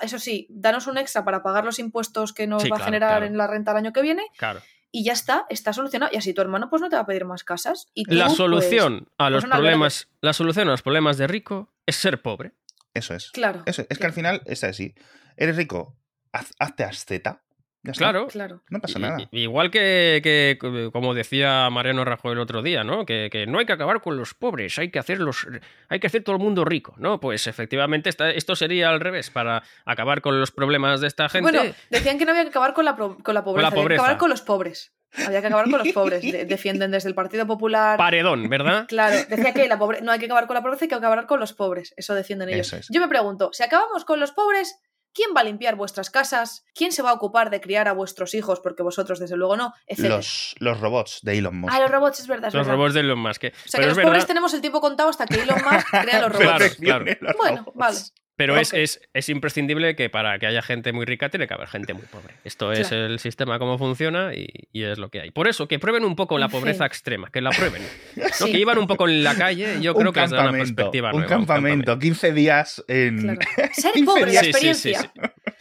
[0.00, 3.36] eso sí, danos un extra para pagar los impuestos que nos va a generar en
[3.36, 4.22] la renta el año que viene.
[4.38, 4.62] Claro
[4.94, 6.12] y ya está, está solucionado.
[6.14, 7.88] Y así tu hermano pues no te va a pedir más casas.
[7.94, 11.96] Y la pues, solución a los problemas, la solución a los problemas de rico es
[11.96, 12.52] ser pobre.
[12.94, 13.32] Eso es.
[13.32, 13.64] Claro.
[13.66, 13.98] Eso es.
[13.98, 14.94] que al final es así.
[15.36, 15.96] Eres rico,
[16.32, 17.42] hazte asceta
[17.92, 18.62] claro, claro.
[18.70, 19.28] No pasa nada.
[19.30, 20.58] igual que,
[20.92, 23.04] como decía Mariano Rajoy el otro día, ¿no?
[23.04, 25.46] Que, no hay que acabar con los pobres, hay que hacerlos,
[25.88, 27.20] hay que hacer todo el mundo rico, ¿no?
[27.20, 31.50] Pues efectivamente esto sería al revés, para acabar con los problemas de esta gente.
[31.50, 34.18] Bueno, decían que no había que acabar con la, con la pobreza, había que acabar
[34.18, 34.92] con los pobres.
[35.26, 36.22] Había que acabar con los pobres.
[36.48, 37.96] defienden desde el Partido Popular.
[37.96, 38.86] Paredón, ¿verdad?
[38.94, 40.00] Claro, decía que la pobre...
[40.02, 41.94] no hay que acabar con la pobreza, hay que acabar con los pobres.
[41.96, 42.88] Eso defienden ellos.
[42.90, 44.78] Yo me pregunto, si acabamos con los pobres,
[45.14, 46.64] ¿Quién va a limpiar vuestras casas?
[46.74, 48.60] ¿Quién se va a ocupar de criar a vuestros hijos?
[48.60, 49.72] Porque vosotros, desde luego, no.
[49.96, 51.72] Los, los, robots de Elon Musk.
[51.72, 52.52] Ah, los robots, es verdad.
[52.52, 53.44] los robots de Elon Musk.
[53.44, 56.32] O sea, que los pobres tenemos el tiempo contado hasta que Elon Musk crea los
[56.32, 56.76] robots.
[56.76, 57.04] Claro,
[57.38, 57.98] Bueno, vale.
[58.36, 61.94] Pero es, es, imprescindible que para que haya gente muy rica tiene que haber gente
[61.94, 62.34] muy pobre.
[62.42, 65.30] Esto es el sistema cómo funciona y, es lo que hay.
[65.30, 67.82] Por eso, que prueben un poco la pobreza extrema, que la prueben.
[68.44, 71.98] Que iban un poco en la calle, yo creo que es una perspectiva un Campamento,
[71.98, 73.38] 15 días en...
[73.72, 75.12] Ser pobre, la experiencia.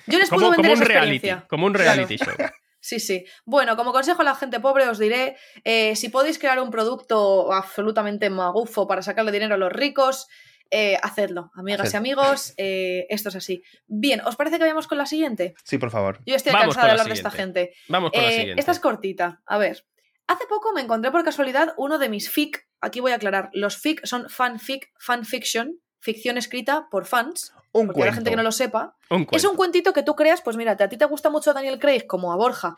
[0.07, 2.33] Yo les puedo como, vender un reality, como un reality show.
[2.85, 3.23] Sí, sí.
[3.45, 7.53] Bueno, como consejo a la gente pobre os diré, eh, si podéis crear un producto
[7.53, 10.27] absolutamente magufo para sacarle dinero a los ricos,
[10.75, 12.55] eh, hacedlo, amigas y amigos.
[12.57, 13.63] Eh, esto es así.
[13.85, 15.53] Bien, ¿os parece que vayamos con la siguiente?
[15.63, 16.19] Sí, por favor.
[16.25, 17.73] Yo estoy cansada de hablar de esta gente.
[17.87, 18.59] Vamos con la siguiente.
[18.59, 19.41] Esta es cortita.
[19.45, 19.85] A ver.
[20.25, 22.67] Hace poco me encontré por casualidad uno de mis fic.
[22.81, 23.51] Aquí voy a aclarar.
[23.53, 27.53] Los fic son fanfic, fanfiction, ficción escrita por fans.
[27.71, 28.97] Un porque la gente que no lo sepa.
[29.31, 32.07] es un cuentito que tú creas, pues mira, a ti te gusta mucho Daniel Craig
[32.07, 32.77] como a Borja.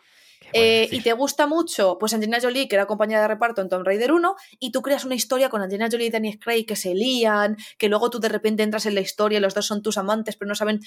[0.53, 3.85] Eh, y te gusta mucho, pues Angelina Jolie, que era compañera de reparto en Tomb
[3.85, 6.93] Raider 1, y tú creas una historia con Angelina Jolie y Daniel Craig que se
[6.93, 9.97] lían, que luego tú de repente entras en la historia y los dos son tus
[9.97, 10.79] amantes, pero no saben,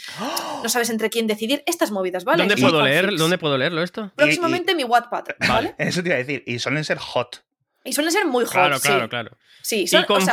[0.63, 1.63] no sabes entre quién decidir.
[1.67, 2.39] Estas movidas, ¿vale?
[2.45, 4.13] ¿Dónde, puedo, leer, ¿dónde puedo leerlo esto?
[4.15, 5.75] Próximamente mi Wattpad, ¿vale?
[5.79, 7.48] Eso te iba a decir, y suelen ser hot.
[7.89, 8.53] Y suelen ser muy hot.
[8.53, 9.37] Claro, claro, claro.
[9.63, 9.85] Sí,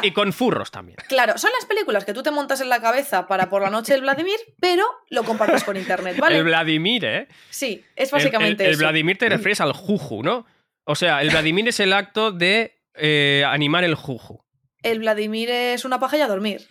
[0.04, 0.98] y, con, furros también.
[1.10, 3.94] Claro, son las películas que tú te montas en la cabeza para por la noche
[3.94, 6.38] el Vladimir, pero lo compartes con internet, ¿vale?
[6.38, 7.28] El Vladimir, ¿eh?
[7.50, 10.46] Sí, es básicamente el, el, Vladimir te refieres al juju, ¿no?
[10.86, 14.44] O sea, el Vladimir es el acto de eh, animar el juju.
[14.84, 16.62] El Vladimir es una paja y a dormir.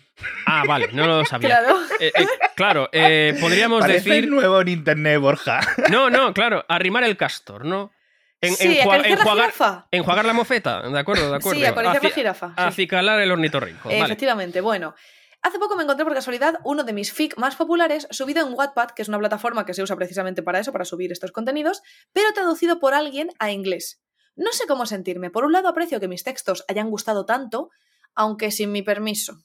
[0.45, 1.49] Ah, vale, no lo sabía.
[1.59, 2.89] Claro, eh, eh, claro
[3.41, 4.29] podríamos Parece decir.
[4.29, 5.59] nuevo en internet, Borja.
[5.91, 7.91] No, no, claro, arrimar el castor, ¿no?
[8.41, 9.05] En, sí, enjuagar,
[9.91, 11.59] enjuagar, la mofeta, de acuerdo, de acuerdo.
[11.59, 12.53] Sí, acariciar la jirafa.
[12.57, 13.89] Acicalar el ornitorrinco.
[13.89, 14.95] Efectivamente, bueno.
[15.41, 18.89] Hace poco me encontré por casualidad uno de mis fic más populares subido en Wattpad,
[18.95, 22.33] que es una plataforma que se usa precisamente para eso, para subir estos contenidos, pero
[22.33, 24.01] traducido por alguien a inglés.
[24.35, 25.29] No sé cómo sentirme.
[25.29, 27.69] Por un lado aprecio que mis textos hayan gustado tanto,
[28.15, 29.37] aunque sin mi permiso.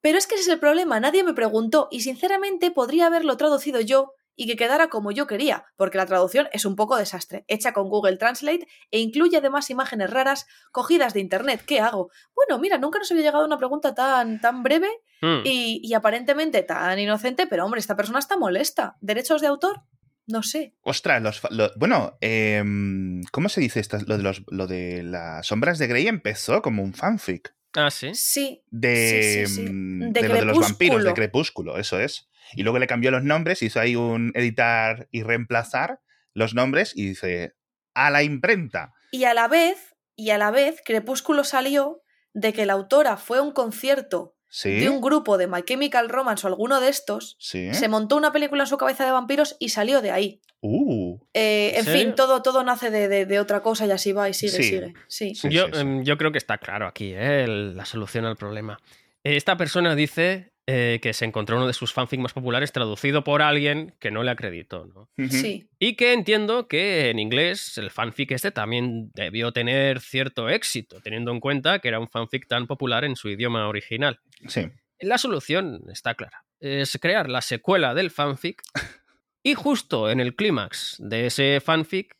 [0.00, 3.80] Pero es que ese es el problema, nadie me preguntó y sinceramente podría haberlo traducido
[3.80, 7.74] yo y que quedara como yo quería, porque la traducción es un poco desastre, hecha
[7.74, 11.62] con Google Translate e incluye además imágenes raras cogidas de internet.
[11.66, 12.10] ¿Qué hago?
[12.34, 14.88] Bueno, mira, nunca nos había llegado una pregunta tan, tan breve
[15.20, 15.40] hmm.
[15.44, 18.96] y, aparentemente tan inocente, pero hombre, esta persona está molesta.
[19.02, 19.82] ¿Derechos de autor?
[20.26, 20.72] No sé.
[20.80, 23.98] Ostras, los, bueno, em, ¿cómo se dice esto?
[24.06, 27.54] Lo de, los, lo de las sombras de Grey empezó como un fanfic.
[27.74, 28.14] Ah, sí.
[28.14, 28.62] Sí.
[28.70, 32.29] De, mm, de, lo de los vampiros, de Crepúsculo, eso es.
[32.54, 36.00] Y luego le cambió los nombres, hizo ahí un editar y reemplazar
[36.34, 37.54] los nombres y dice
[37.94, 38.92] a la imprenta.
[39.12, 43.38] Y a la vez, y a la vez, Crepúsculo salió de que la autora fue
[43.38, 47.88] a un concierto de un grupo de My Chemical Romance o alguno de estos, se
[47.88, 50.40] montó una película en su cabeza de vampiros y salió de ahí.
[50.62, 54.62] Uh, eh, en fin, todo, todo nace de, otra cosa y así va y sigue,
[54.62, 54.94] sigue.
[55.06, 55.32] Sí.
[55.48, 57.46] yo, em, yo, creo que está claro aquí ¿eh?
[57.46, 58.78] la solución al problema.
[59.22, 63.42] Esta persona dice eh, que se encontró uno de sus fanfics más populares traducido por
[63.42, 65.10] alguien que no le acreditó, ¿no?
[65.28, 65.68] Sí.
[65.80, 71.32] Y que entiendo que en inglés el fanfic este también debió tener cierto éxito, teniendo
[71.32, 74.20] en cuenta que era un fanfic tan popular en su idioma original.
[74.46, 74.70] Sí.
[75.00, 76.44] La solución está clara.
[76.60, 78.62] Es crear la secuela del fanfic
[79.42, 82.16] y justo en el clímax de ese fanfic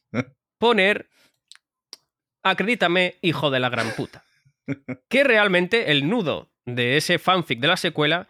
[0.59, 1.09] poner
[2.43, 4.25] acredítame, hijo de la gran puta.
[5.09, 8.29] Que realmente el nudo de ese fanfic de la secuela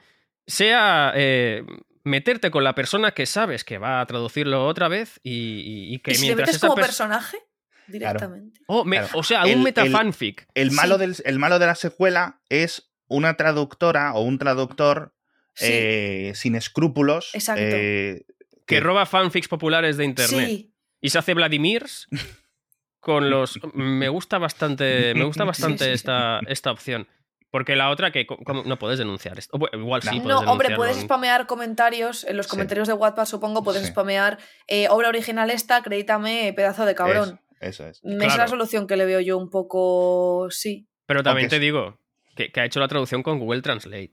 [0.50, 1.64] sea eh,
[2.04, 6.14] meterte con la persona que sabes que va a traducirlo otra vez y, que ¿Y
[6.14, 6.48] si mientras.
[6.48, 7.38] Te metes como personaje?
[7.86, 8.60] Directamente.
[8.66, 8.84] Oh,
[9.14, 10.46] o sea, un metafanfic.
[10.54, 15.12] El, malo del, el malo de la secuela es una traductora o un traductor
[15.60, 17.32] eh, sin escrúpulos.
[17.56, 18.24] Eh,
[18.66, 18.80] que...
[18.80, 20.66] roba fanfics populares de internet.
[21.00, 22.08] Y se hace Vladimirs
[23.00, 23.58] con los.
[23.74, 25.14] Me gusta bastante.
[25.14, 27.08] Me gusta bastante esta, esta opción.
[27.50, 28.26] Porque la otra que
[28.64, 29.58] no puedes denunciar esto.
[29.72, 30.20] Igual sí.
[30.20, 32.24] No, hombre, puedes spamear comentarios.
[32.24, 36.94] En los comentarios de WhatsApp, supongo, puedes spamear eh, obra original esta, acredítame, pedazo de
[36.94, 37.40] cabrón.
[37.60, 38.00] Eso, es.
[38.04, 40.48] Es la solución que le veo yo un poco.
[40.50, 40.88] Sí.
[41.06, 41.98] Pero también te digo
[42.36, 44.12] que, ha hecho la traducción con Google Translate.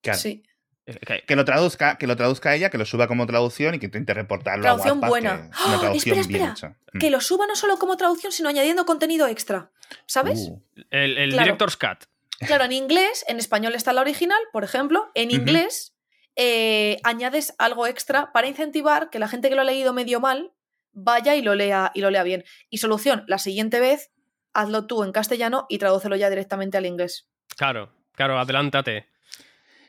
[0.00, 0.18] Claro.
[0.18, 0.42] Sí.
[0.86, 3.86] Eh, que, lo traduzca, que lo traduzca ella, que lo suba como traducción y que
[3.86, 5.50] intente reportarlo traducción a WhatsApp, buena.
[5.52, 5.92] ¡Ah!
[5.94, 6.54] espera, espera.
[6.98, 7.12] Que mm.
[7.12, 9.70] lo suba no solo como traducción, sino añadiendo contenido extra.
[10.06, 10.48] ¿Sabes?
[10.48, 10.62] Uh.
[10.90, 12.06] El, el Director's Cut.
[12.46, 15.94] Claro, en inglés, en español está la original, por ejemplo, en inglés
[16.36, 20.52] eh, añades algo extra para incentivar que la gente que lo ha leído medio mal
[20.92, 22.44] vaya y lo lea y lo lea bien.
[22.70, 24.10] Y solución, la siguiente vez
[24.54, 27.28] hazlo tú en castellano y tradúcelo ya directamente al inglés.
[27.56, 29.06] Claro, claro, adelántate.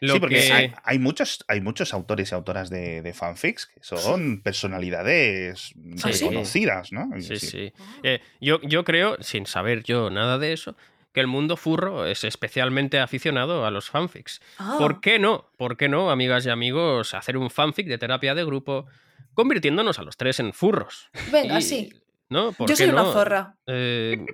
[0.02, 6.10] sí, porque hay, muchos, hay muchos autores y autoras de, fanfics que son personalidades ¿Ah,
[6.10, 7.10] reconocidas, ¿no?
[7.22, 7.74] Sí, sí.
[8.04, 10.76] Eh, yo, yo creo, sin saber yo nada de eso,
[11.14, 14.42] que el mundo furro es especialmente aficionado a los fanfics.
[14.78, 15.00] ¿Por ah.
[15.02, 15.52] qué no?
[15.58, 18.86] ¿Por qué no, amigas y amigos, hacer un fanfic de terapia de grupo
[19.34, 21.10] convirtiéndonos a los tres en furros?
[21.32, 21.94] Venga, sí.
[22.30, 22.56] ¿no?
[22.66, 23.58] yo soy una zorra.
[23.68, 24.26] Eh,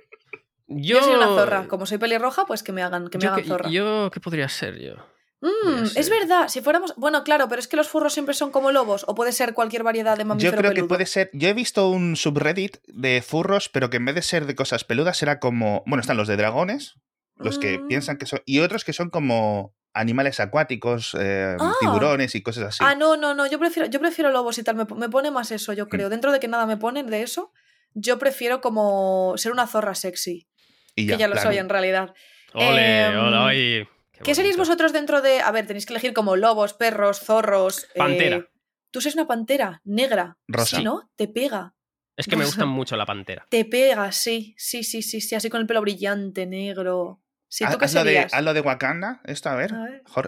[0.68, 1.02] yo...
[1.02, 1.68] soy una zorra.
[1.68, 3.70] Como soy pelirroja, pues que me hagan, que me hagan zorra.
[3.70, 4.94] Yo, ¿qué podría ser yo?
[5.40, 6.94] Mm, es verdad, si fuéramos.
[6.96, 9.84] Bueno, claro, pero es que los furros siempre son como lobos, o puede ser cualquier
[9.84, 10.52] variedad de mamífero.
[10.52, 11.30] Yo creo que puede ser.
[11.32, 14.84] Yo he visto un subreddit de furros, pero que en vez de ser de cosas
[14.84, 15.84] peludas, era como.
[15.86, 16.96] Bueno, están los de dragones,
[17.36, 17.86] los que mm.
[17.86, 18.40] piensan que son.
[18.46, 21.72] Y otros que son como animales acuáticos, eh, ah.
[21.80, 22.78] tiburones y cosas así.
[22.80, 23.46] Ah, no, no, no.
[23.46, 24.74] Yo prefiero, yo prefiero lobos y tal.
[24.74, 26.08] Me, pone más eso, yo creo.
[26.08, 26.10] Mm.
[26.10, 27.52] Dentro de que nada me ponen de eso,
[27.94, 30.48] yo prefiero como ser una zorra sexy.
[30.96, 32.12] Y ya, que ya lo soy en realidad.
[32.54, 33.88] Ole, ole,
[34.22, 35.40] Qué, seréis vosotros dentro de.?
[35.40, 37.84] A ver, tenéis que elegir como lobos, perros, zorros.
[37.94, 38.48] Eh, pantera.
[38.90, 40.38] Tú eres una pantera negra.
[40.48, 40.78] Rosa.
[40.78, 41.10] Sí, ¿no?
[41.16, 41.74] Te pega.
[42.16, 43.46] Es que me gusta mucho la pantera.
[43.48, 47.22] Te pega, sí, sí, sí, sí, sí, así con el pelo brillante, negro.
[47.48, 49.72] Sí, ¿tú qué haz, lo de, haz lo de Wakanda, esto, a ver.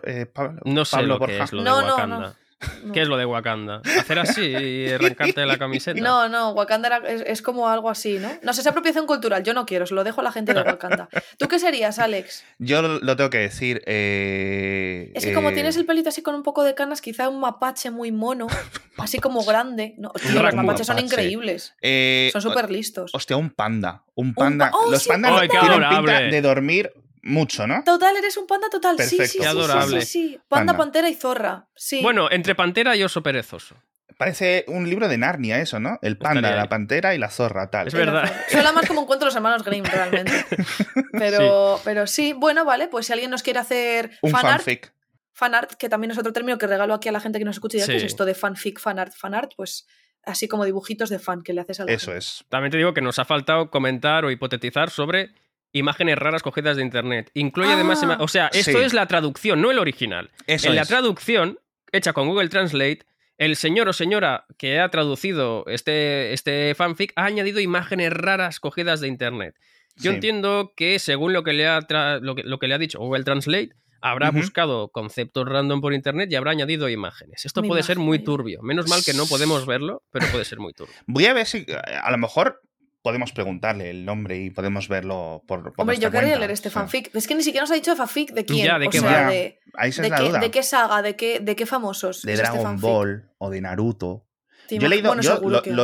[0.05, 2.07] eh, Pablo, no sé lo que es lo de Wakanda.
[2.07, 2.35] No, no.
[2.93, 3.81] ¿Qué es lo de Wakanda?
[3.99, 6.01] ¿Hacer así y arrancarte la camiseta?
[6.01, 8.29] No, no, Wakanda es, como algo así, ¿no?
[8.43, 10.63] No sé, es apropiación cultural, yo no quiero, se lo dejo a la gente de
[10.63, 11.09] Wakanda.
[11.39, 12.45] ¿Tú qué serías, Alex?
[12.59, 13.83] Yo lo tengo que decir.
[13.87, 17.29] Eh, es que como eh, tienes el pelito así con un poco de canas, quizá
[17.29, 18.47] un mapache muy mono,
[18.99, 19.95] así como grande.
[19.97, 21.75] No, los mapaches son increíbles.
[21.81, 23.11] Eh, son súper listos.
[23.15, 24.05] Hostia, un panda.
[24.15, 24.71] Un panda.
[24.75, 27.83] ¡Oh, los pandas tienen pinta de dormir mucho, ¿no?
[27.85, 28.99] Total, eres un panda total.
[28.99, 30.03] Sí, sí, sí, adorable.
[30.03, 31.69] Sí, Panda, pantera y zorra.
[31.75, 32.03] Sí.
[32.03, 33.77] Bueno, entre pantera y oso perezoso.
[34.17, 35.99] Parece un libro de Narnia eso, ¿no?
[36.03, 37.89] El panda, la pantera y la zorra, tal.
[37.89, 38.31] Es verdad.
[38.49, 40.45] Suena más como un cuento de los hermanos Grimm, realmente.
[41.13, 41.83] Pero sí.
[41.85, 44.93] pero sí, bueno, vale, pues si alguien nos quiere hacer un fanfic.
[45.33, 47.79] Fanart, que también es otro término que regalo aquí a la gente que nos escucha
[47.79, 49.87] y que es esto de fanfic, fanart, fanart, pues
[50.25, 52.45] así como dibujitos de fan que le haces a la Eso es.
[52.51, 55.31] También te digo que nos ha faltado comentar o hipotetizar sobre
[55.73, 57.31] imágenes raras cogidas de internet.
[57.35, 58.17] Incluye además, ah.
[58.21, 60.31] o sea, esto es la traducción, no el original.
[60.47, 61.59] en la traducción,
[61.93, 63.01] hecha con Google Translate,
[63.39, 69.01] el señor o señora que ha traducido este, este fanfic ha añadido imágenes raras cogidas
[69.01, 69.57] de internet.
[69.97, 71.81] Yo entiendo que según lo que, le ha
[72.21, 76.53] lo que, le ha dicho Google Translate, habrá buscado conceptos random por internet y habrá
[76.53, 77.45] añadido imágenes.
[77.45, 78.63] Esto puede ser muy turbio.
[78.63, 80.95] Menos mal que no podemos verlo, pero puede ser muy turbio.
[81.07, 81.67] Voy a ver si
[82.03, 82.63] a lo mejor
[83.03, 87.15] podemos preguntarle el nombre y podemos verlo por, por Hombre, yo quería leer este fanfic.
[87.15, 88.79] Es que ni siquiera nos ha dicho fanfic de quién.
[88.79, 89.59] de qué sea, de,
[90.41, 92.23] de, qué, saga, de qué, de qué famosos.
[92.23, 94.27] De este Dragon Ball o de Naruto.
[94.69, 95.15] Yo he leído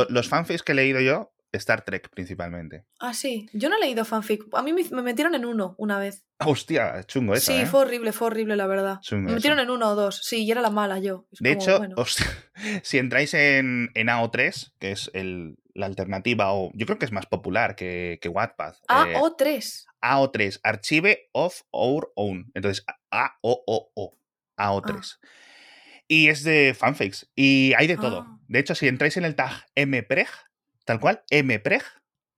[0.09, 2.85] los fanfics que he leído yo, Star Trek principalmente.
[2.99, 3.47] Ah, sí.
[3.53, 4.43] Yo no he leído fanfic.
[4.53, 6.25] A mí me metieron en uno una vez.
[6.39, 7.51] Hostia, chungo eso.
[7.51, 7.65] Sí, ¿eh?
[7.65, 8.99] fue horrible, fue horrible, la verdad.
[9.11, 10.21] me metieron en uno o dos.
[10.23, 11.27] Sí, y era la mala yo.
[11.39, 11.81] de hecho,
[12.83, 17.11] si entráis en, en AO3, que es el, la alternativa, o yo creo que es
[17.11, 18.75] más popular que, que Wattpad.
[18.87, 19.45] AO3.
[19.45, 22.51] Eh, AO3, Archive of Our Own.
[22.53, 24.17] Entonces, A-O-O-O.
[24.57, 25.17] AO3.
[25.21, 25.27] Ah.
[26.07, 27.29] Y es de fanfics.
[27.35, 28.25] Y hay de todo.
[28.27, 28.39] Ah.
[28.47, 30.29] De hecho, si entráis en el tag mpreg,
[30.87, 31.83] tal cual, mpreg,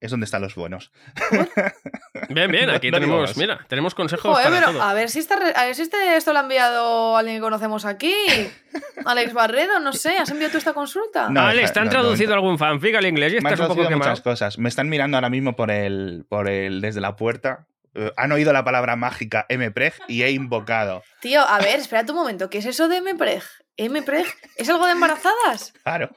[0.01, 0.91] es donde están los buenos.
[2.29, 4.81] Bien, bien, aquí tenemos, mira, tenemos consejos para todo.
[4.83, 7.85] A ver si, está, a ver si este, esto lo ha enviado alguien que conocemos
[7.85, 8.13] aquí.
[9.05, 11.29] Alex Barredo, no sé, ¿has enviado tú esta consulta?
[11.29, 14.59] No, Alex, ¿te han traducido algún fanfic al inglés y estás un poco muchas cosas.
[14.59, 17.67] Me están mirando ahora mismo por el, por el, desde la puerta.
[17.95, 21.01] Eh, han oído la palabra mágica mpreg y he invocado.
[21.21, 23.43] Tío, a ver, espérate un momento, ¿qué es eso de mpreg?
[23.87, 24.27] ¿mpreg?
[24.57, 25.73] ¿Es algo de embarazadas?
[25.83, 26.11] Claro.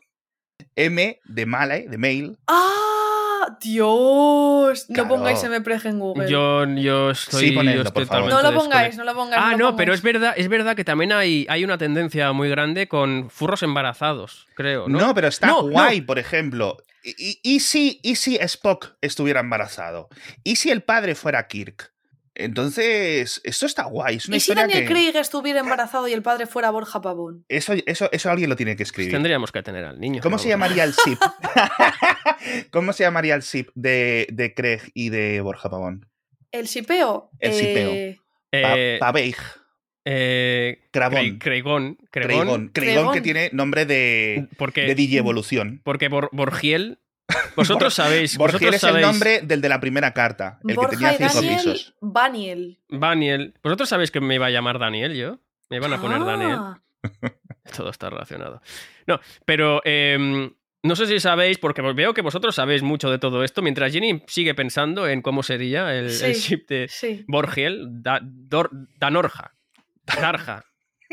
[0.77, 2.39] M de male, de mail.
[2.47, 2.93] ¡Ah!
[3.61, 6.31] Dios, no pongáis MPREG en Google.
[6.31, 7.53] Yo, yo estoy, sí,
[7.93, 8.31] por favor.
[8.31, 9.43] No lo pongáis, no lo pongáis.
[9.45, 12.89] Ah, no, pero es verdad, es verdad que también hay, hay una tendencia muy grande
[12.89, 14.89] con furros embarazados, creo.
[14.89, 16.79] No, no pero está guay, por ejemplo.
[17.05, 20.09] ¿Y, y, si, ¿Y si Spock estuviera embarazado?
[20.45, 21.92] ¿Y si el padre fuera Kirk?
[22.35, 24.17] Entonces, esto está guay.
[24.17, 27.45] ¿Y si Daniel Craig estuviera embarazado y el padre fuera Borja Pavón?
[27.49, 29.13] Eso, eso, eso alguien lo tiene que escribir.
[29.13, 30.23] Tendríamos que tener al niño.
[30.23, 31.19] ¿Cómo se llamaría el SIP?
[32.71, 36.09] ¿Cómo se llamaría el SIP de, de Craig y de Borja Pavón?
[36.51, 37.31] ¿El sipeo?
[37.39, 37.93] El sipeo.
[37.93, 38.19] Eh...
[38.53, 39.37] eh Paveig.
[40.05, 41.39] Eh, Crabón.
[41.39, 41.99] Creigón.
[42.11, 42.71] Creigón.
[42.73, 45.81] que tiene nombre de, porque, de Digievolución.
[45.85, 46.99] Porque Borgiel
[47.57, 48.37] vosotros sabéis.
[48.37, 51.95] Borgiel es el nombre del de la primera carta, el que tenía cinco pisos.
[52.01, 52.79] Daniel.
[52.89, 53.55] Daniel.
[53.63, 55.39] ¿Vosotros sabéis que me iba a llamar Daniel yo?
[55.71, 56.25] Me iban a poner ah.
[56.25, 56.59] Daniel.
[57.77, 58.61] Todo está relacionado.
[59.07, 63.45] No, pero em, no sé si sabéis, porque veo que vosotros sabéis mucho de todo
[63.45, 66.91] esto, mientras Jenny sigue pensando en cómo sería el, ship de
[67.29, 67.89] Borgiel,
[68.99, 69.55] Danorja,
[70.07, 70.65] Darja,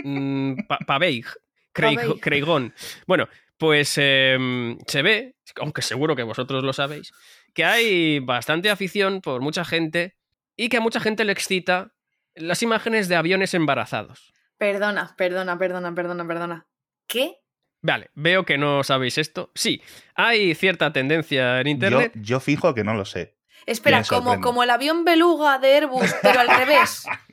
[0.04, 0.54] mm,
[0.88, 1.26] Paveig,
[1.72, 2.74] Creigón.
[3.06, 3.30] Bueno,
[3.60, 7.12] pues em, se ve, aunque seguro que vosotros lo sabéis,
[7.54, 10.16] que hay bastante afición por mucha gente
[10.56, 11.92] y que a mucha gente le excita
[12.36, 14.32] las imágenes de aviones embarazados.
[14.58, 16.68] Perdona, perdona, perdona, perdona, perdona.
[17.06, 17.36] ¿Qué?
[17.82, 19.52] Vale, veo que no sabéis esto.
[19.56, 19.82] Sí,
[20.16, 22.14] hay cierta tendencia en Internet.
[22.16, 23.38] Yo, fijo que no lo sé.
[23.66, 27.06] Espera, como, como el avión beluga de Airbus, pero al revés.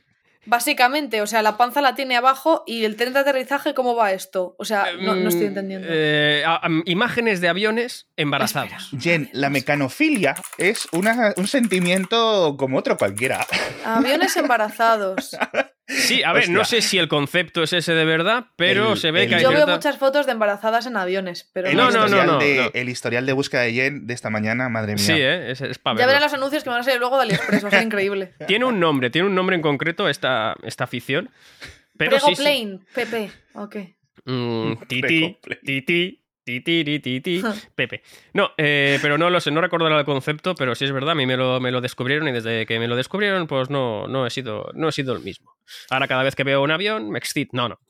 [0.47, 4.13] Básicamente, o sea, la panza la tiene abajo y el tren de aterrizaje, ¿cómo va
[4.13, 4.55] esto?
[4.59, 5.89] O sea, no, estoy mm, entendiendo.
[5.91, 6.45] Eh,
[6.85, 8.91] imágenes de aviones embarazados.
[8.99, 13.47] Jen, la mecanofilia es un sentimiento como otro cualquiera.
[13.85, 15.37] Aviones embarazados.
[15.89, 19.29] Sí, a ver, no sé si el concepto es ese de verdad, pero se ve
[19.29, 22.89] que hay Yo veo muchas fotos de embarazadas en aviones, pero no, no, no, El
[22.89, 25.05] historial de búsqueda de Jen de esta mañana, madre mía.
[25.05, 25.51] Sí, ¿eh?
[25.53, 27.71] es, es Ya verán los anuncios que van a salir luego de AliExpress, va a
[27.71, 28.35] ser increíble.
[28.47, 31.31] Tiene un nombre, tiene un nombre en concreto esta, esta afición.
[31.97, 33.77] Pero Prego Plane, PP, ok.
[34.25, 37.43] Mm, titi, titi, Titi, titi,
[37.75, 38.03] Pepe.
[38.33, 41.15] No, eh, pero no lo sé, no recuerdo el concepto, pero sí es verdad, a
[41.17, 44.25] mí me lo, me lo, descubrieron y desde que me lo descubrieron, pues no, no,
[44.25, 45.57] he sido, no he sido el mismo.
[45.91, 47.51] Ahora cada vez que veo un avión, me excito.
[47.57, 47.81] No, no.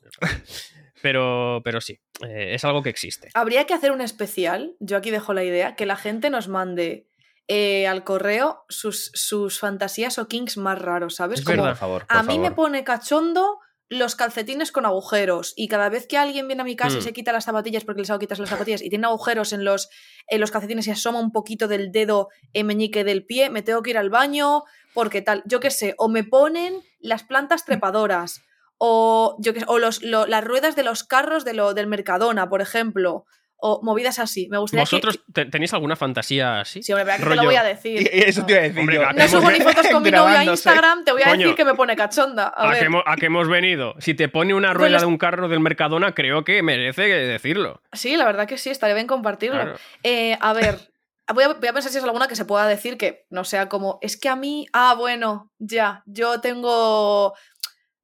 [1.03, 3.29] Pero, pero sí, eh, es algo que existe.
[3.35, 7.07] Habría que hacer un especial, yo aquí dejo la idea, que la gente nos mande
[7.47, 11.43] eh, al correo sus, sus fantasías o kings más raros, ¿sabes?
[11.43, 13.59] Como, por favor, a mí me pone cachondo
[13.89, 17.03] los calcetines con agujeros y cada vez que alguien viene a mi casa y mm.
[17.03, 19.89] se quita las zapatillas porque les hago quitarse las zapatillas y tiene agujeros en los,
[20.27, 23.81] en los calcetines y asoma un poquito del dedo en meñique del pie, me tengo
[23.81, 28.41] que ir al baño porque tal, yo qué sé, o me ponen las plantas trepadoras
[28.77, 32.61] o yo que o los, las ruedas de los carros de lo, del Mercadona, por
[32.61, 33.25] ejemplo
[33.57, 34.47] o movidas así.
[34.49, 36.83] Me gustaría ¿Vosotros tenéis alguna fantasía así?
[36.83, 38.07] Sí, hombre, que te lo voy a decir.
[38.13, 38.83] eso te iba a decir
[39.15, 41.73] no subo ni fotos con mi novia a Instagram, te voy a decir que me
[41.73, 42.53] pone cachonda.
[42.55, 43.95] A, a, qué hemos venido?
[43.99, 47.81] Si te pone una pues rueda de un carro del Mercadona, creo que merece decirlo.
[47.93, 49.75] Sí, la verdad que sí, estaría bien compartirlo.
[50.03, 50.91] Eh, a ver,
[51.33, 53.69] voy a, voy a, pensar si es alguna que se pueda decir que no sea
[53.69, 57.33] como, es que a mí, ah, bueno, ya, yo tengo...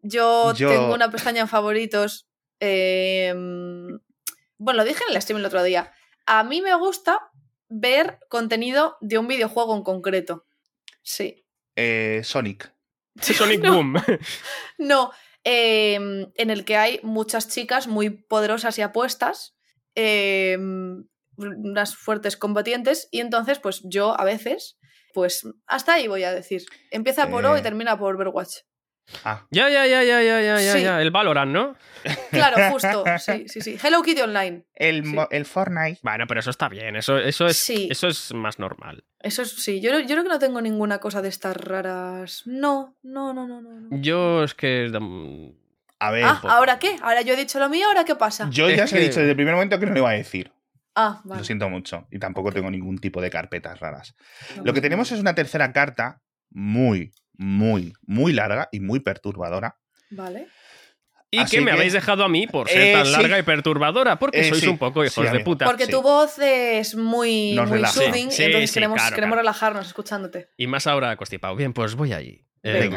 [0.06, 2.28] Yo, tengo una pestaña en favoritos.
[2.60, 3.34] Eh,
[4.64, 5.92] bueno, lo dije en el stream el otro día.
[6.26, 7.30] A mí me gusta
[7.68, 10.46] ver contenido de un videojuego en concreto.
[11.02, 11.46] Sí.
[11.76, 12.74] Eh, Sonic.
[13.20, 13.96] Sonic Boom.
[14.78, 15.12] no,
[15.44, 19.58] em, en el que hay muchas chicas muy poderosas y apuestas,
[19.96, 24.78] em, unas fuertes combatientes, y entonces, pues yo a veces,
[25.14, 26.64] pues hasta ahí voy a decir.
[26.90, 27.64] Empieza por O y eh.
[27.64, 28.60] termina por Overwatch.
[29.24, 29.46] Ah.
[29.52, 31.02] Ya, ya, ya, ya, ya, ya, ya, ya.
[31.02, 31.76] El Valorant, ¿no?
[32.32, 33.04] Claro, justo.
[33.20, 33.78] Sí, sí, sí.
[33.82, 34.66] Hello Kitty Online.
[34.76, 36.00] El, el Fortnite.
[36.04, 36.96] Bueno, pero eso está bien.
[36.96, 39.04] Eso, eso, es, eso es más normal.
[39.20, 39.80] Eso es, sí.
[39.80, 42.44] Yo, yo creo que no tengo ninguna cosa de estas raras.
[42.46, 43.62] No, no, no, no.
[43.62, 43.88] no.
[43.92, 44.92] Yo es que.
[46.00, 46.26] A ver.
[46.26, 46.98] Ah, ¿ahora qué?
[47.02, 48.50] Ahora yo he dicho lo mío, ¿ahora qué pasa?
[48.50, 50.52] Yo ya os he dicho desde el primer momento que no lo iba a decir.
[50.96, 51.40] Ah, vale.
[51.40, 52.08] Lo siento mucho.
[52.12, 54.16] Y tampoco tengo ningún tipo de carpetas raras.
[54.64, 59.78] lo que tenemos es una tercera carta muy, muy, muy larga y muy perturbadora.
[60.10, 60.48] Vale.
[61.32, 64.42] Y que me habéis dejado a mí por ser eh, tan larga y perturbadora, porque
[64.42, 65.66] eh, sois un poco hijos de puta.
[65.66, 70.50] Porque tu voz es muy, muy soothing, entonces queremos, queremos relajarnos escuchándote.
[70.58, 71.56] Y más ahora constipado.
[71.56, 72.46] Bien, pues voy allí.
[72.62, 72.88] Eh,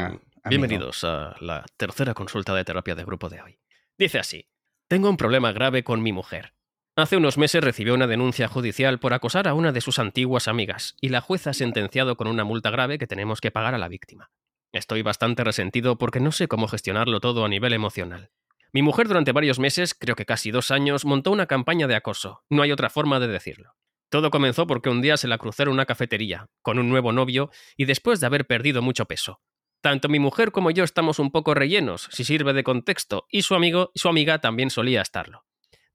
[0.44, 3.58] bienvenidos a la tercera consulta de terapia de grupo de hoy.
[3.96, 4.50] Dice así:
[4.86, 6.52] Tengo un problema grave con mi mujer.
[6.98, 10.96] Hace unos meses recibió una denuncia judicial por acosar a una de sus antiguas amigas
[10.98, 13.88] y la jueza ha sentenciado con una multa grave que tenemos que pagar a la
[13.88, 14.30] víctima.
[14.72, 18.30] Estoy bastante resentido porque no sé cómo gestionarlo todo a nivel emocional.
[18.72, 22.44] Mi mujer durante varios meses, creo que casi dos años, montó una campaña de acoso.
[22.48, 23.74] No hay otra forma de decirlo.
[24.08, 27.50] Todo comenzó porque un día se la cruzaron en una cafetería, con un nuevo novio,
[27.76, 29.42] y después de haber perdido mucho peso.
[29.82, 33.54] Tanto mi mujer como yo estamos un poco rellenos, si sirve de contexto, y su
[33.54, 35.45] amigo y su amiga también solía estarlo.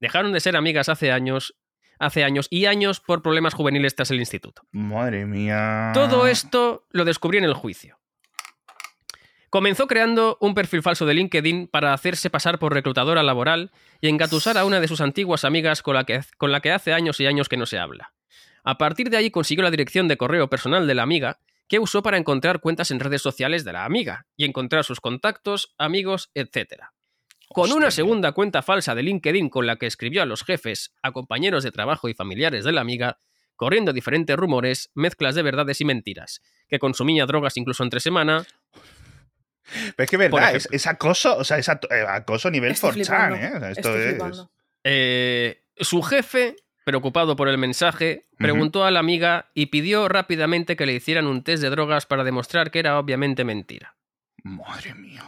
[0.02, 1.54] Dejaron de ser amigas hace años,
[2.00, 4.62] hace años y años por problemas juveniles tras el instituto.
[4.72, 5.92] Madre mía.
[5.94, 8.00] Todo esto lo descubrí en el juicio.
[9.48, 14.58] Comenzó creando un perfil falso de LinkedIn para hacerse pasar por reclutadora laboral y engatusar
[14.58, 17.26] a una de sus antiguas amigas con la, que, con la que hace años y
[17.26, 18.12] años que no se habla.
[18.64, 21.38] A partir de ahí consiguió la dirección de correo personal de la amiga,
[21.68, 25.76] que usó para encontrar cuentas en redes sociales de la amiga y encontrar sus contactos,
[25.78, 26.86] amigos, etc
[27.52, 31.12] con una segunda cuenta falsa de LinkedIn con la que escribió a los jefes, a
[31.12, 33.18] compañeros de trabajo y familiares de la amiga,
[33.56, 38.44] corriendo diferentes rumores, mezclas de verdades y mentiras, que consumía drogas incluso entre semana.
[39.96, 43.52] Pero es que verdad, es, acoso, o sea, es eh, acoso a nivel forchan, ¿eh?
[43.70, 44.46] Esto es...
[44.84, 50.86] Eh, su jefe, preocupado por el mensaje, preguntó a la amiga y pidió rápidamente que
[50.86, 53.96] le hicieran un test de drogas para demostrar que era obviamente mentira.
[54.42, 55.22] Madre mía.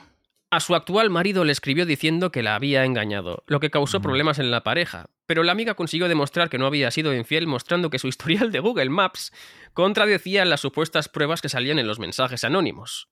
[0.54, 4.38] A su actual marido le escribió diciendo que la había engañado, lo que causó problemas
[4.38, 7.98] en la pareja, pero la amiga consiguió demostrar que no había sido infiel mostrando que
[7.98, 9.32] su historial de Google Maps
[9.72, 13.08] contradecía las supuestas pruebas que salían en los mensajes anónimos,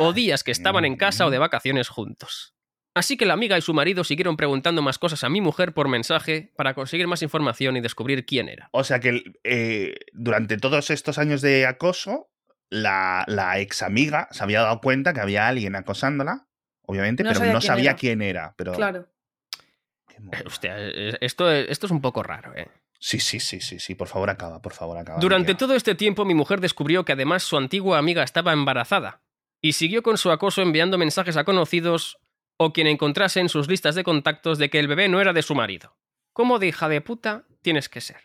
[0.00, 2.56] o días que estaban en casa o de vacaciones juntos.
[2.92, 5.86] Así que la amiga y su marido siguieron preguntando más cosas a mi mujer por
[5.86, 8.68] mensaje para conseguir más información y descubrir quién era.
[8.72, 12.32] O sea que eh, durante todos estos años de acoso,
[12.68, 16.48] la, la ex amiga se había dado cuenta que había alguien acosándola
[16.86, 18.54] obviamente, pero no sabía quién era.
[18.56, 18.72] Pero...
[18.72, 19.06] Claro.
[20.46, 20.76] Hostia,
[21.20, 22.68] esto, esto es un poco raro, ¿eh?
[22.98, 25.18] Sí, sí, sí, sí, sí, por favor acaba, por favor acaba.
[25.20, 29.20] Durante todo este tiempo mi mujer descubrió que además su antigua amiga estaba embarazada
[29.60, 32.18] y siguió con su acoso enviando mensajes a conocidos
[32.56, 35.42] o quien encontrase en sus listas de contactos de que el bebé no era de
[35.42, 35.96] su marido.
[36.32, 38.16] ¿Cómo de hija de puta tienes que ser?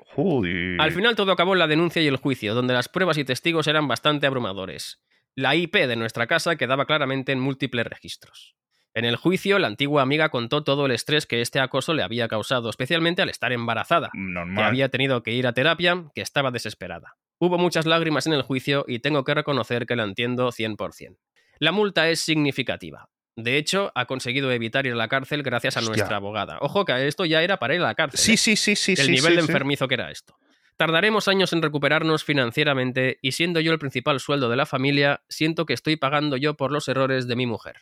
[0.80, 3.68] Al final todo acabó en la denuncia y el juicio, donde las pruebas y testigos
[3.68, 5.02] eran bastante abrumadores.
[5.40, 8.58] La IP de nuestra casa quedaba claramente en múltiples registros.
[8.94, 12.28] En el juicio, la antigua amiga contó todo el estrés que este acoso le había
[12.28, 17.16] causado, especialmente al estar embarazada, que había tenido que ir a terapia, que estaba desesperada.
[17.38, 21.16] Hubo muchas lágrimas en el juicio y tengo que reconocer que la entiendo 100%.
[21.60, 23.08] La multa es significativa.
[23.38, 26.58] De hecho, ha conseguido evitar ir a la cárcel gracias a nuestra abogada.
[26.60, 28.20] Ojo que esto ya era para ir a la cárcel.
[28.20, 28.38] Sí, ¿eh?
[28.38, 28.96] sí, sí, sí.
[28.98, 30.36] El nivel de enfermizo que era esto.
[30.80, 35.66] Tardaremos años en recuperarnos financieramente y siendo yo el principal sueldo de la familia, siento
[35.66, 37.82] que estoy pagando yo por los errores de mi mujer.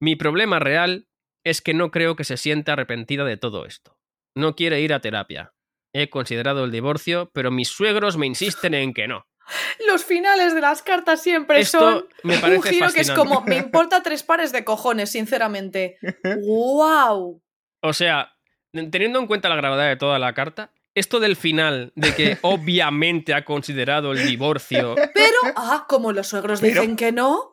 [0.00, 1.06] Mi problema real
[1.44, 3.96] es que no creo que se sienta arrepentida de todo esto.
[4.34, 5.52] No quiere ir a terapia.
[5.92, 9.28] He considerado el divorcio, pero mis suegros me insisten en que no.
[9.86, 14.02] Los finales de las cartas siempre son me un giro que es como me importa
[14.02, 15.98] tres pares de cojones, sinceramente.
[16.44, 17.40] ¡Wow!
[17.82, 18.34] O sea,
[18.72, 23.34] teniendo en cuenta la gravedad de toda la carta, esto del final, de que obviamente
[23.34, 24.94] ha considerado el divorcio.
[25.12, 27.52] Pero, ah, como los suegros dicen que no.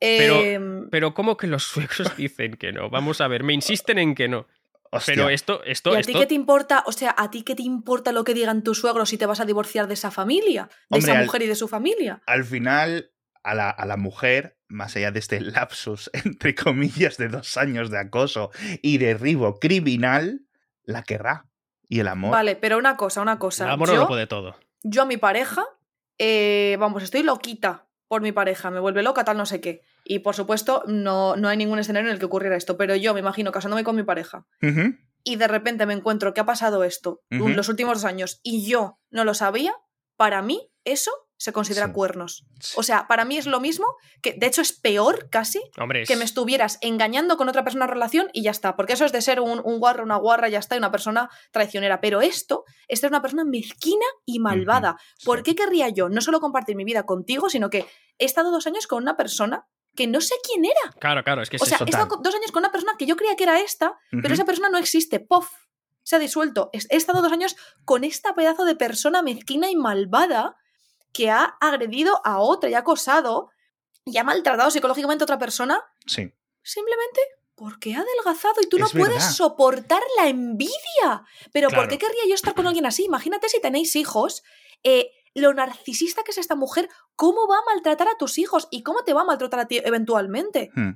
[0.00, 2.90] Pero, em, pero, ¿cómo que los suegros dicen que no?
[2.90, 4.46] Vamos a ver, me insisten en que no.
[5.04, 6.82] Pero esto, esto, ¿Y a ti qué te importa?
[6.86, 9.38] O sea, ¿a ti qué te importa lo que digan tus suegros si te vas
[9.38, 10.70] a divorciar de esa familia?
[10.88, 12.22] De esa mujer y de su familia.
[12.26, 17.28] Al final, a la, a la, mujer, más allá de este lapsus, entre comillas, de
[17.28, 18.50] dos años de acoso
[18.80, 20.46] y derribo criminal,
[20.84, 21.48] la querrá
[21.88, 22.30] y el amor.
[22.30, 23.64] Vale, pero una cosa, una cosa.
[23.64, 24.56] El amor no lo puede todo.
[24.82, 25.64] Yo a mi pareja,
[26.18, 29.82] eh, vamos, estoy loquita por mi pareja, me vuelve loca, tal, no sé qué.
[30.04, 33.12] Y por supuesto, no, no hay ningún escenario en el que ocurriera esto, pero yo
[33.12, 34.46] me imagino casándome con mi pareja.
[35.24, 38.66] Y de repente me encuentro que ha pasado esto en los últimos dos años y
[38.66, 39.74] yo no lo sabía,
[40.16, 42.44] para mí eso se considera cuernos.
[42.74, 43.86] O sea, para mí es lo mismo,
[44.20, 45.60] que de hecho es peor casi
[46.06, 49.12] que me estuvieras engañando con otra persona en relación y ya está, porque eso es
[49.12, 52.00] de ser un, un guarro, una guarra, ya está, y una persona traicionera.
[52.00, 54.98] Pero esto es ser una persona mezquina y malvada.
[55.24, 57.86] ¿Por qué querría yo no solo compartir mi vida contigo, sino que
[58.18, 60.92] he estado dos años con una persona que no sé quién era?
[60.98, 63.16] Claro, claro, es que O sea, he estado dos años con una persona que yo
[63.16, 65.20] creía que era esta, pero esa persona no existe.
[65.20, 65.48] ¡Pof!
[66.02, 66.70] Se ha disuelto.
[66.72, 70.56] He estado dos años con esta pedazo de persona mezquina y malvada
[71.18, 73.50] que ha agredido a otra y ha acosado
[74.04, 75.82] y ha maltratado psicológicamente a otra persona.
[76.06, 76.32] Sí.
[76.62, 77.20] Simplemente
[77.56, 81.24] porque ha adelgazado y tú no puedes soportar la envidia.
[81.52, 83.04] Pero ¿por qué querría yo estar con alguien así?
[83.04, 84.44] Imagínate si tenéis hijos,
[84.84, 88.84] eh, lo narcisista que es esta mujer, cómo va a maltratar a tus hijos y
[88.84, 90.70] cómo te va a maltratar a ti eventualmente.
[90.76, 90.92] Hmm.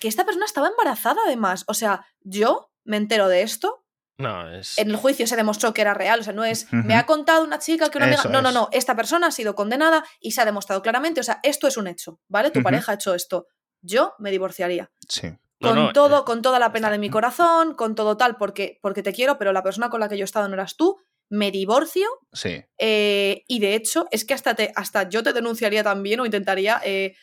[0.00, 1.64] Que esta persona estaba embarazada además.
[1.66, 3.79] O sea, yo me entero de esto
[4.20, 7.44] en el juicio se demostró que era real, o sea, no es, me ha contado
[7.44, 8.24] una chica que una amiga...
[8.24, 11.40] No, no, no, esta persona ha sido condenada y se ha demostrado claramente, o sea,
[11.42, 12.50] esto es un hecho, ¿vale?
[12.50, 13.46] Tu pareja ha hecho esto.
[13.82, 14.90] Yo me divorciaría.
[15.08, 15.32] Sí.
[15.60, 19.12] Con todo, con toda la pena de mi corazón, con todo tal, porque, porque te
[19.12, 20.96] quiero, pero la persona con la que yo he estado no eras tú,
[21.28, 22.08] me divorcio.
[22.32, 22.64] Sí.
[22.78, 26.80] Eh, y de hecho, es que hasta, te, hasta yo te denunciaría también o intentaría,
[26.84, 27.14] eh,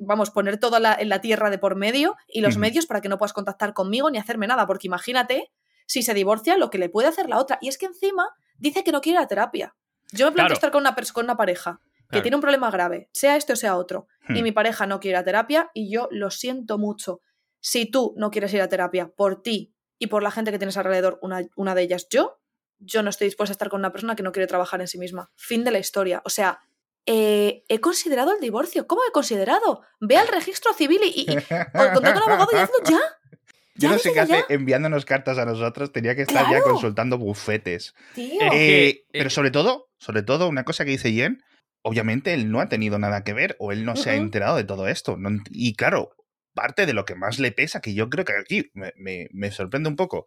[0.00, 3.18] vamos, poner todo en la tierra de por medio y los medios para que no
[3.18, 5.50] puedas contactar conmigo ni hacerme nada, porque imagínate
[5.88, 7.58] si se divorcia, lo que le puede hacer la otra.
[7.60, 8.28] Y es que encima
[8.58, 9.74] dice que no quiere la terapia.
[10.12, 11.80] Yo me planteo estar con una, con una pareja
[12.10, 14.42] que tiene un problema grave, sea este o sea otro, y hmm.
[14.42, 17.20] mi pareja no quiere la terapia y yo lo siento mucho.
[17.60, 20.78] Si tú no quieres ir a terapia por ti y por la gente que tienes
[20.78, 22.40] alrededor, una, una de ellas yo,
[22.78, 24.98] yo no estoy dispuesta a estar con una persona que no quiere trabajar en sí
[24.98, 25.30] misma.
[25.34, 26.22] Fin de la historia.
[26.24, 26.60] O sea,
[27.04, 28.86] eh, he considerado el divorcio.
[28.86, 29.82] ¿Cómo he considerado?
[30.00, 33.00] Ve al registro civil y, y, un abogado y hazlo ya.
[33.78, 37.94] Yo no sé qué hace enviándonos cartas a nosotros, tenía que estar ya consultando bufetes.
[38.16, 41.42] Eh, pero sobre todo, sobre todo, una cosa que dice Jen,
[41.82, 44.64] obviamente él no ha tenido nada que ver o él no se ha enterado de
[44.64, 45.16] todo esto.
[45.50, 46.10] y claro,
[46.54, 49.96] parte de lo que más le pesa, que yo creo que aquí me, sorprende un
[49.96, 50.26] poco,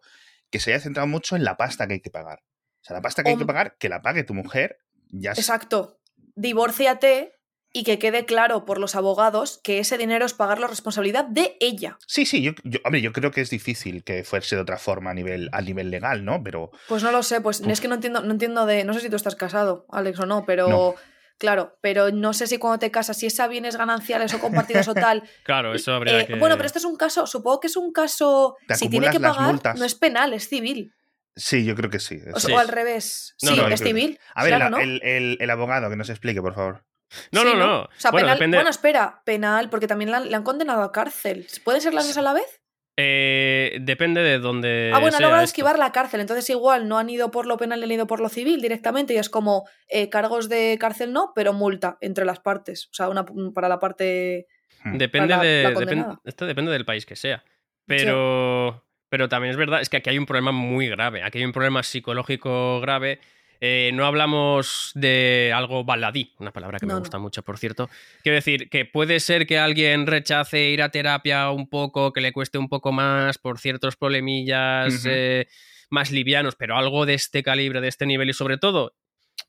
[0.50, 2.40] que se haya centrado mucho en la pasta que hay que pagar.
[2.80, 4.78] O sea, la pasta que hay que pagar, que la pague tu mujer.
[5.10, 6.00] Ya Exacto.
[6.34, 7.34] Divórciate
[7.72, 11.56] y que quede claro por los abogados que ese dinero es pagar la responsabilidad de
[11.60, 11.98] ella.
[12.06, 12.52] Sí, sí, yo,
[12.84, 15.90] hombre, yo creo que es difícil que fuese de otra forma a nivel, a nivel
[15.90, 16.42] legal, ¿no?
[16.42, 16.70] Pero.
[16.88, 18.84] Pues no lo sé, pues es que no entiendo, no entiendo de.
[18.84, 20.94] No sé si tú estás casado, Alex, o no, pero.
[21.38, 24.94] Claro, pero no sé si cuando te casas, si esa bienes gananciales o compartidos o
[24.94, 25.24] tal.
[25.42, 26.36] Claro, eso habría eh, que...
[26.36, 28.56] Bueno, pero este es un caso, supongo que es un caso.
[28.72, 30.94] Si tiene que pagar, no es penal, es civil.
[31.34, 32.20] Sí, yo creo que sí.
[32.32, 33.34] O, al revés.
[33.38, 34.20] sí, es civil.
[34.34, 36.84] A ver, el, el, abogado que nos explique, por favor.
[37.30, 40.82] No, no, no, O sea, bueno, penal, bueno, espera, penal, porque también le han condenado
[40.82, 41.46] a cárcel.
[41.64, 42.62] ¿Pueden ser las dos a la vez?
[42.96, 44.90] Eh, depende de dónde.
[44.92, 46.20] Ah, bueno, han logrado esquivar la cárcel.
[46.20, 49.14] Entonces, igual no han ido por lo penal, han ido por lo civil directamente.
[49.14, 52.88] Y es como eh, cargos de cárcel no, pero multa entre las partes.
[52.90, 54.46] O sea, una para la parte.
[54.84, 54.98] Hmm.
[54.98, 56.16] Depende de.
[56.24, 57.44] esto depende del país que sea.
[57.86, 58.84] Pero.
[59.08, 61.22] Pero también es verdad, es que aquí hay un problema muy grave.
[61.22, 63.20] Aquí hay un problema psicológico grave
[63.64, 67.88] eh, no hablamos de algo baladí, una palabra que me gusta mucho, por cierto.
[68.24, 72.32] Quiero decir, que puede ser que alguien rechace ir a terapia un poco, que le
[72.32, 75.46] cueste un poco más por ciertos problemillas eh,
[75.90, 78.96] más livianos, pero algo de este calibre, de este nivel y sobre todo,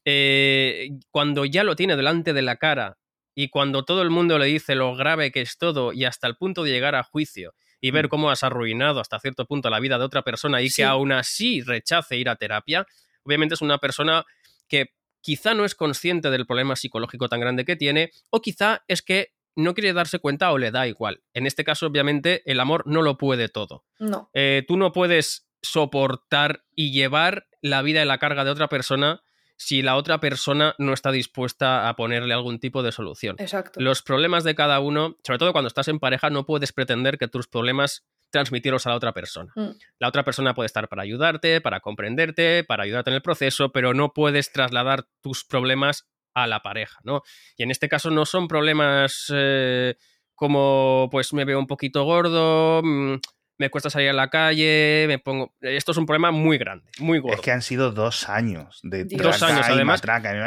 [0.05, 2.99] eh, cuando ya lo tiene delante de la cara
[3.33, 6.35] y cuando todo el mundo le dice lo grave que es todo y hasta el
[6.35, 8.09] punto de llegar a juicio y ver mm.
[8.09, 11.61] cómo has arruinado hasta cierto punto la vida de otra persona y que aún así
[11.61, 12.85] rechace ir a terapia,
[13.25, 14.25] obviamente es una persona
[14.67, 19.01] que quizá no es consciente del problema psicológico tan grande que tiene, o quizá es
[19.01, 21.23] que no quiere darse cuenta o le da igual.
[21.33, 23.85] En este caso, obviamente, el amor no lo puede todo.
[23.99, 24.29] No.
[24.33, 29.21] Eh, tú no puedes soportar y llevar la vida y la carga de otra persona
[29.55, 33.35] si la otra persona no está dispuesta a ponerle algún tipo de solución.
[33.39, 33.79] Exacto.
[33.79, 37.27] Los problemas de cada uno, sobre todo cuando estás en pareja, no puedes pretender que
[37.27, 39.53] tus problemas transmitirlos a la otra persona.
[39.55, 39.69] Mm.
[39.99, 43.93] La otra persona puede estar para ayudarte, para comprenderte, para ayudarte en el proceso, pero
[43.93, 47.21] no puedes trasladar tus problemas a la pareja, ¿no?
[47.55, 49.95] Y en este caso no son problemas eh,
[50.33, 53.17] como, pues me veo un poquito gordo, mm,
[53.59, 55.53] me cuesta salir a la calle, me pongo...
[55.61, 57.35] Esto es un problema muy grande, muy gordo.
[57.35, 60.01] Es que han sido dos años de dos años, además.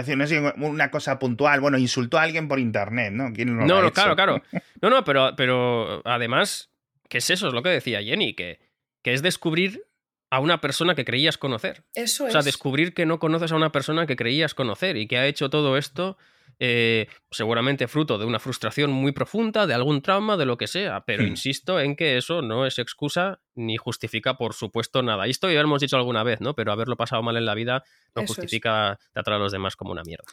[0.08, 3.32] No es una cosa puntual, bueno, insultó a alguien por internet, ¿no?
[3.32, 4.42] ¿Quién no, no, claro, claro.
[4.82, 6.72] No, no, pero, pero además
[7.08, 8.60] que es eso, es lo que decía Jenny, que,
[9.02, 9.84] que es descubrir
[10.30, 11.84] a una persona que creías conocer.
[11.94, 12.30] Eso es.
[12.30, 15.26] O sea, descubrir que no conoces a una persona que creías conocer y que ha
[15.26, 16.16] hecho todo esto
[16.58, 21.04] eh, seguramente fruto de una frustración muy profunda, de algún trauma, de lo que sea.
[21.04, 21.28] Pero hmm.
[21.28, 25.26] insisto en que eso no es excusa ni justifica, por supuesto, nada.
[25.26, 26.54] Y esto ya lo hemos dicho alguna vez, ¿no?
[26.54, 27.84] Pero haberlo pasado mal en la vida
[28.14, 30.24] no justifica tratar a los demás como una mierda.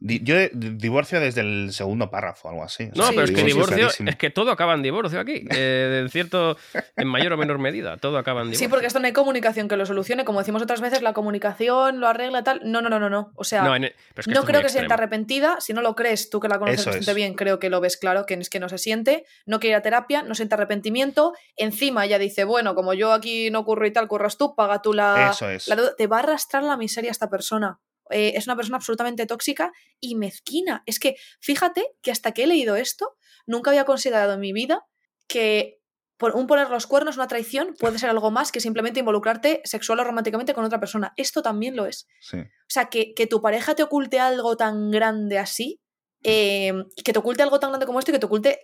[0.00, 2.88] Yo divorcio desde el segundo párrafo, algo así.
[2.94, 5.44] No, pero es que divorcio, es que todo acaba en divorcio aquí.
[5.50, 6.56] Eh, en cierto,
[6.96, 8.66] en mayor o menor medida, todo acaba en divorcio.
[8.66, 10.24] Sí, porque esto no hay comunicación que lo solucione.
[10.24, 12.60] Como decimos otras veces, la comunicación lo arregla tal.
[12.64, 13.32] No, no, no, no, no.
[13.34, 15.60] O sea, no, creo que se sienta arrepentida.
[15.60, 18.24] Si no lo crees, tú que la conoces bastante bien, creo que lo ves claro,
[18.24, 19.24] que es que no se siente.
[19.46, 21.32] No quiere ir a terapia, no siente arrepentimiento.
[21.56, 24.92] Encima ella dice, bueno, como yo aquí no ocurro y tal, curras tú, paga tú
[24.92, 25.68] la, Eso es.
[25.96, 27.80] Te va a arrastrar la miseria esta persona.
[28.10, 30.82] Eh, es una persona absolutamente tóxica y mezquina.
[30.86, 34.84] Es que fíjate que hasta que he leído esto, nunca había considerado en mi vida
[35.26, 35.78] que
[36.18, 40.00] por un poner los cuernos, una traición, puede ser algo más que simplemente involucrarte sexual
[40.00, 41.12] o románticamente con otra persona.
[41.16, 42.08] Esto también lo es.
[42.32, 45.80] O sea, que, tu pareja te oculte algo tan grande así,
[46.24, 46.72] eh,
[47.04, 48.58] que te oculte algo tan grande como esto y que te oculte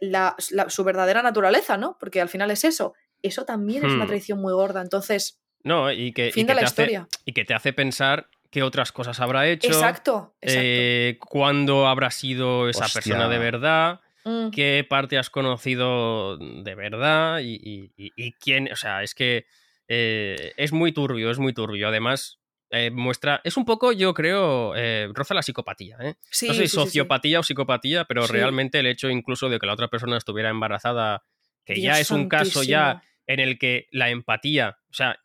[0.66, 1.96] su verdadera naturaleza, ¿no?
[2.00, 2.94] Porque al final es eso.
[3.22, 4.08] Eso también es una hmm.
[4.08, 4.82] traición muy gorda.
[4.82, 7.08] Entonces, no, y que, fin de la historia.
[7.24, 9.66] y que te hace pensar qué otras cosas habrá hecho.
[9.66, 10.36] Exacto.
[10.40, 14.00] Eh, cuándo habrá sido esa persona de verdad.
[14.26, 14.50] Mm.
[14.50, 17.90] qué parte has conocido de verdad y,
[18.38, 18.70] quién.
[18.72, 19.46] O sea, es que
[19.88, 21.88] eh, es muy turbio, es muy turbio.
[21.88, 22.38] Además,
[22.70, 23.40] eh, muestra.
[23.42, 24.72] Es un poco, yo creo,
[25.12, 25.96] roza la psicopatía.
[26.00, 26.14] ¿eh?
[26.30, 29.72] Sí, no sé si sociopatía o psicopatía, pero realmente el hecho incluso de que la
[29.72, 31.24] otra persona estuviera embarazada,
[31.64, 35.18] que ya es un caso ya en el que la empatía, o sea,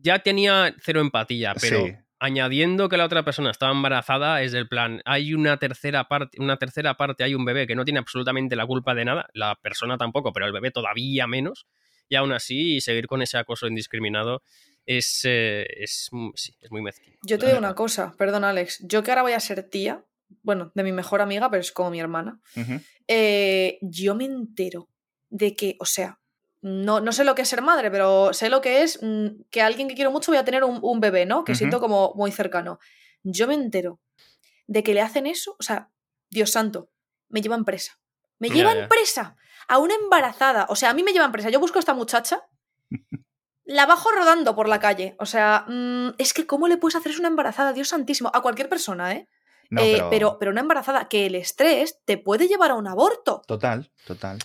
[0.00, 1.84] ya tenía cero empatía, pero
[2.20, 6.58] añadiendo que la otra persona estaba embarazada es del plan, hay una tercera parte, una
[6.58, 9.96] tercera parte, hay un bebé que no tiene absolutamente la culpa de nada, la persona
[9.96, 11.66] tampoco, pero el bebé todavía menos,
[12.08, 14.42] y aún así seguir con ese acoso indiscriminado
[14.84, 17.16] es, eh, es, es muy mezquino.
[17.22, 20.04] Yo te digo una cosa, perdón Alex, yo que ahora voy a ser tía,
[20.42, 22.40] bueno, de mi mejor amiga, pero es como mi hermana,
[23.08, 24.88] eh, yo me entero
[25.30, 26.20] de que, o sea,
[26.62, 29.62] no, no sé lo que es ser madre, pero sé lo que es mm, que
[29.62, 31.44] alguien que quiero mucho voy a tener un, bebé, ¿no?
[31.44, 32.78] Que siento como muy cercano.
[33.22, 34.00] Yo me entero
[34.66, 35.90] de que le hacen eso, o sea,
[36.28, 36.90] Dios santo,
[37.28, 37.98] me llevan presa.
[38.38, 39.36] Me llevan presa
[39.68, 40.66] a una embarazada.
[40.68, 41.50] O sea, a mí me llevan presa.
[41.50, 42.42] Yo busco a esta muchacha,
[43.64, 45.16] la bajo rodando por la calle.
[45.18, 47.72] O sea, mm, es que ¿cómo le puedes hacer eso una embarazada?
[47.72, 48.30] Dios santísimo.
[48.34, 49.28] A cualquier persona, ¿eh?
[49.78, 50.38] Eh, pero...
[50.38, 50.50] pero...
[50.50, 53.42] una embarazada, que el estrés te puede llevar a un aborto.
[53.46, 54.38] Total, total.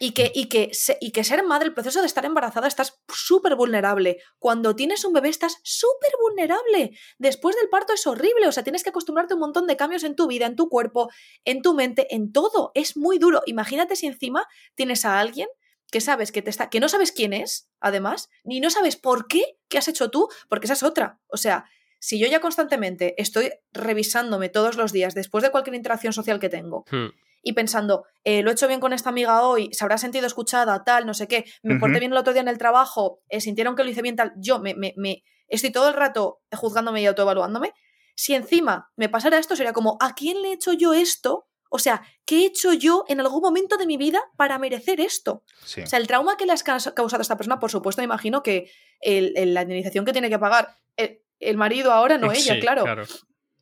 [0.00, 0.70] Y que, y, que,
[1.00, 4.18] y que ser madre, el proceso de estar embarazada, estás súper vulnerable.
[4.38, 6.96] Cuando tienes un bebé estás súper vulnerable.
[7.18, 10.04] Después del parto es horrible, o sea, tienes que acostumbrarte a un montón de cambios
[10.04, 11.08] en tu vida, en tu cuerpo,
[11.44, 12.72] en tu mente, en todo.
[12.74, 13.42] Es muy duro.
[13.46, 15.48] Imagínate si encima tienes a alguien
[15.90, 19.26] que sabes que te está, que no sabes quién es, además, ni no sabes por
[19.26, 21.20] qué, qué has hecho tú, porque esa es otra.
[21.28, 21.64] O sea,
[21.98, 26.48] si yo ya constantemente estoy revisándome todos los días después de cualquier interacción social que
[26.48, 27.08] tengo hmm.
[27.42, 30.84] Y pensando, eh, lo he hecho bien con esta amiga hoy, se habrá sentido escuchada,
[30.84, 33.76] tal, no sé qué, me porté bien el otro día en el trabajo, eh, sintieron
[33.76, 37.06] que lo hice bien, tal, yo me, me, me estoy todo el rato juzgándome y
[37.06, 37.72] autoevaluándome.
[38.14, 41.78] Si encima me pasara esto, sería como, ¿a quién le he hecho yo esto o
[41.78, 45.44] sea, ¿qué he hecho yo en algún momento de mi vida para merecer esto?
[45.62, 48.42] O sea, el trauma que le has causado a esta persona, por supuesto, me imagino
[48.42, 48.70] que
[49.02, 52.84] la indemnización que tiene que pagar el, marido ahora, no ella, claro,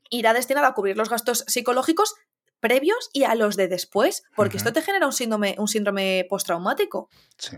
[0.09, 2.15] irá destinada a cubrir los gastos psicológicos
[2.61, 7.09] previos y a los de después, porque esto te genera un síndrome, un síndrome postraumático.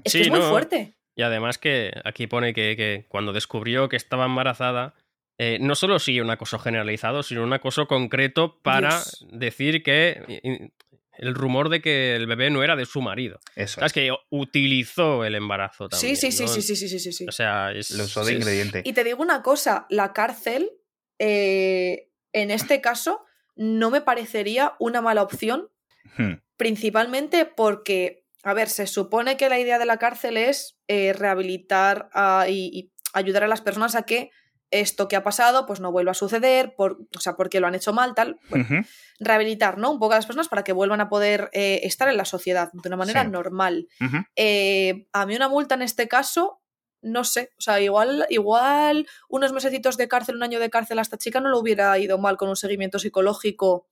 [0.05, 0.96] Es que es muy fuerte.
[1.14, 4.94] Y además que aquí pone que cuando descubrió que estaba embarazada,
[5.40, 10.72] eh, no solo sigue un acoso generalizado, sino un acoso concreto para decir que
[11.12, 13.38] el rumor de que el bebé no era de su marido.
[13.55, 13.84] Eso.
[13.84, 16.16] Es que utilizó el embarazo también.
[16.16, 18.82] Sí, sí, sí, sí, sí, sí, sí, O sea, es, lo usó de ingrediente.
[18.84, 20.72] Y te digo una cosa, la cárcel,
[21.20, 23.24] eh, en este caso,
[23.59, 25.68] no me parecería una mala opción,
[26.16, 26.34] hmm.
[26.56, 32.09] principalmente porque, a ver, se supone que la idea de la cárcel es eh, rehabilitar
[32.48, 34.30] y ayudar a las personas a que
[34.70, 37.74] esto que ha pasado pues no vuelva a suceder, por, o sea, porque lo han
[37.74, 38.38] hecho mal, tal.
[39.18, 39.90] Rehabilitar, ¿no?
[39.90, 42.70] Un poco a las personas para que vuelvan a poder eh, estar en la sociedad
[42.72, 43.88] de una manera normal.
[44.36, 46.61] Eh, a mí una multa en este caso,
[47.03, 51.03] no sé, o sea, igual, igual unos mesecitos de cárcel, un año de cárcel a
[51.03, 53.88] esta chica no lo hubiera ido mal con un seguimiento psicológico.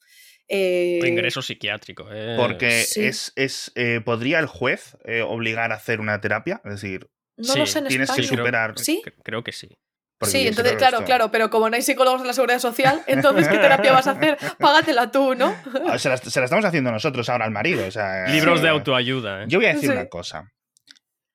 [0.48, 1.00] Eh...
[1.04, 2.07] ingreso psiquiátrico.
[2.36, 3.72] Porque es, es
[4.04, 4.96] ¿podría el juez
[5.26, 6.61] obligar a hacer una terapia?
[6.64, 8.78] Es decir, no lo sé en tienes que superar.
[8.78, 9.02] ¿Sí?
[9.22, 9.78] Creo que sí
[10.22, 13.59] sí, entonces, claro, claro, pero como no hay psicólogos en la seguridad social, entonces, ¿qué
[13.59, 14.38] terapia vas a hacer?
[14.59, 15.54] Págatela tú, ¿no?
[15.86, 17.86] Ah, se la, estamos haciendo nosotros ahora al marido.
[17.86, 19.42] O sea, Libros de autoayuda.
[19.42, 19.46] ¿eh?
[19.48, 20.52] Yo voy a decir una cosa.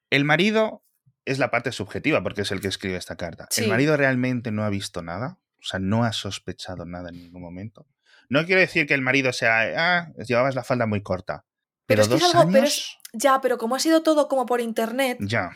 [0.10, 0.84] El marido
[1.32, 3.48] es la parte subjetiva, porque es el que escribe esta carta.
[3.58, 7.42] El marido realmente no ha visto nada, o sea, no ha sospechado nada en ningún
[7.42, 7.88] momento.
[8.30, 11.46] No quiero decir que el marido sea, ah, llevabas la falda muy corta.
[11.86, 13.00] Pero, dos años...
[13.12, 15.18] ya, pero como ha sido todo como por internet.
[15.20, 15.52] Ya,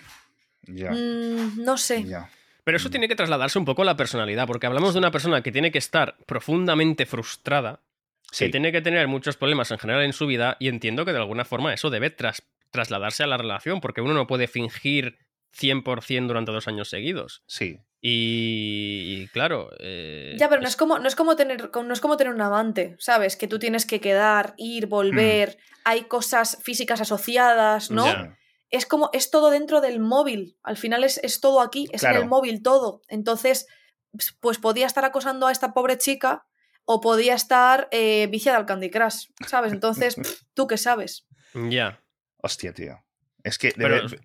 [0.64, 0.92] ya.
[0.92, 2.04] Mm, no sé.
[2.04, 2.30] Ya.
[2.66, 5.42] Pero eso tiene que trasladarse un poco a la personalidad, porque hablamos de una persona
[5.44, 7.82] que tiene que estar profundamente frustrada,
[8.38, 11.20] que tiene que tener muchos problemas en general en su vida, y entiendo que de
[11.20, 12.10] alguna forma eso debe
[12.72, 15.20] trasladarse a la relación, porque uno no puede fingir
[15.60, 17.44] 100% durante dos años seguidos.
[17.48, 17.80] Sí.
[18.02, 19.72] Y, claro.
[19.80, 22.42] Eh, ya, pero no es, como, no, es como tener, no es como tener un
[22.42, 23.36] amante, ¿sabes?
[23.36, 25.82] Que tú tienes que quedar, ir, volver, mm.
[25.86, 28.06] hay cosas físicas asociadas, ¿no?
[28.70, 30.58] es como, es todo dentro del móvil.
[30.62, 33.02] Al final es, todo aquí, es en el móvil todo.
[33.08, 33.68] Entonces,
[34.40, 36.46] pues podía estar acosando a esta pobre chica
[36.84, 39.72] o podía estar eh, viciada al Candy Crush, ¿sabes?
[39.72, 40.16] Entonces,
[40.54, 41.26] ¿tú qué sabes?
[41.54, 42.04] Ya.
[42.38, 43.05] Hostia, tío.
[43.46, 43.74] Es que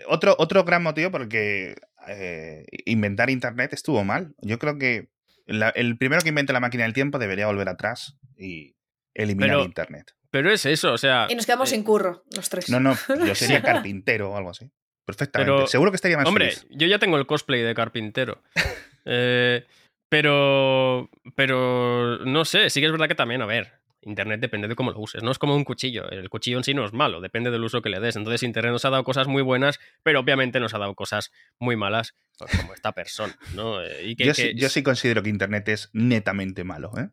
[0.08, 1.76] otro, otro gran motivo por el que
[2.08, 4.34] eh, inventar Internet estuvo mal.
[4.40, 5.10] Yo creo que
[5.46, 8.76] el primero que invente la máquina del tiempo debería volver atrás y
[9.14, 10.14] eliminar Internet.
[10.30, 11.26] Pero es eso, o sea.
[11.28, 12.70] Y nos quedamos eh, sin curro, los tres.
[12.70, 12.96] No, no,
[13.26, 14.70] yo sería carpintero o algo así.
[15.04, 15.66] Perfectamente.
[15.66, 18.42] Seguro que estaría más Hombre, yo ya tengo el cosplay de carpintero.
[19.06, 19.66] Eh,
[20.10, 21.08] pero.
[21.34, 22.18] Pero.
[22.26, 23.79] No sé, sí que es verdad que también, a ver.
[24.02, 26.08] Internet depende de cómo lo uses, no es como un cuchillo.
[26.10, 28.16] El cuchillo en sí no es malo, depende del uso que le des.
[28.16, 31.76] Entonces, Internet nos ha dado cosas muy buenas, pero obviamente nos ha dado cosas muy
[31.76, 33.38] malas, pues, como esta persona.
[33.54, 33.82] ¿no?
[33.82, 36.92] Eh, yo, sí, yo, sí, considero que Internet es netamente malo.
[36.98, 37.08] ¿eh?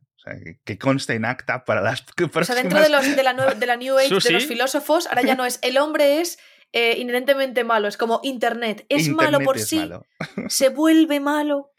[0.65, 3.75] que, conste en acta para las O sea, dentro de, los, de, la, de la
[3.77, 6.37] New Age, de los filósofos, ahora ya no es el hombre es
[6.73, 8.85] eh, inherentemente malo, es como Internet.
[8.89, 9.89] Es malo por sí,
[10.47, 11.71] se vuelve malo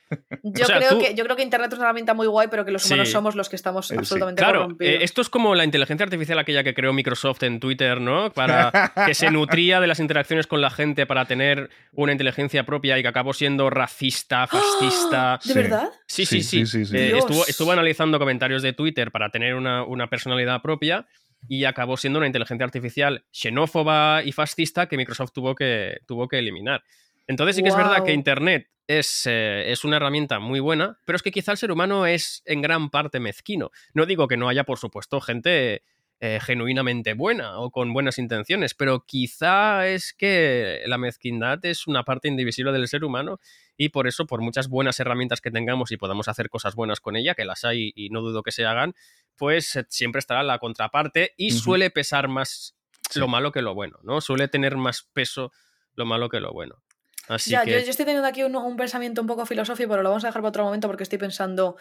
[0.42, 2.86] yo, creo que, yo creo que Internet es una herramienta muy guay, pero que los
[2.86, 6.38] humanos somos los que estamos eh, absolutamente Claro, eh, esto es como la inteligencia artificial
[6.38, 8.32] aquella que creó Microsoft en Twitter, ¿no?
[8.32, 8.70] Para
[9.06, 13.02] que se nutría de las interacciones con la gente para tener una inteligencia propia y
[13.02, 15.38] que acabó siendo racista, fascista.
[15.44, 15.90] ¿De verdad?
[16.06, 16.62] Sí, sí, sí.
[16.94, 21.06] Eh, estuvo, estuvo, analizando comentarios de Twitter para tener una, una personalidad propia
[21.46, 26.38] y acabó siendo una inteligencia artificial xenófoba y fascista que Microsoft tuvo que, tuvo que
[26.38, 26.82] eliminar.
[27.28, 31.16] Entonces sí que es verdad que Internet es, eh, es, una herramienta muy buena, pero
[31.16, 33.70] es que quizá el ser humano es en gran parte mezquino.
[33.92, 35.82] No digo que no haya, por supuesto, gente
[36.20, 42.02] eh, genuinamente buena o con buenas intenciones, pero quizá es que la mezquindad es una
[42.02, 43.38] parte indivisible del ser humano
[43.76, 47.14] y por eso, por muchas buenas herramientas que tengamos y podamos hacer cosas buenas con
[47.14, 48.94] ella, que las hay y no dudo que se hagan,
[49.36, 52.74] pues eh, siempre estará la contraparte y suele pesar más
[53.14, 54.20] lo malo que lo bueno, ¿no?
[54.20, 55.52] Suele tener más peso
[55.94, 56.82] lo malo que lo bueno.
[57.28, 57.70] Así ya, que...
[57.70, 60.48] yo, estoy teniendo aquí un, pensamiento un poco filosófico, pero lo vamos a dejar para
[60.48, 61.76] otro momento porque estoy pensando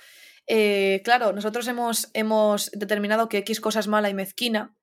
[0.48, 4.76] eh, claro, nosotros hemos, hemos, determinado que X cosa es mala y mezquina.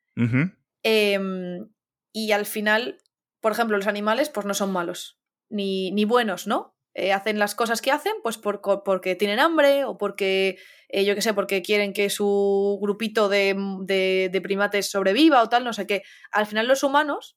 [0.82, 1.68] Em,
[2.12, 2.98] y al final,
[3.40, 6.76] por ejemplo, los animales pues no son malos, ni, ni buenos, ¿no?
[6.92, 10.58] Eh, hacen las cosas que hacen pues por, porque tienen hambre o porque,
[10.88, 15.48] eh, yo qué sé, porque quieren que su grupito de, de, de, primates sobreviva o
[15.48, 16.02] tal, no sé qué.
[16.30, 17.36] Al final los humanos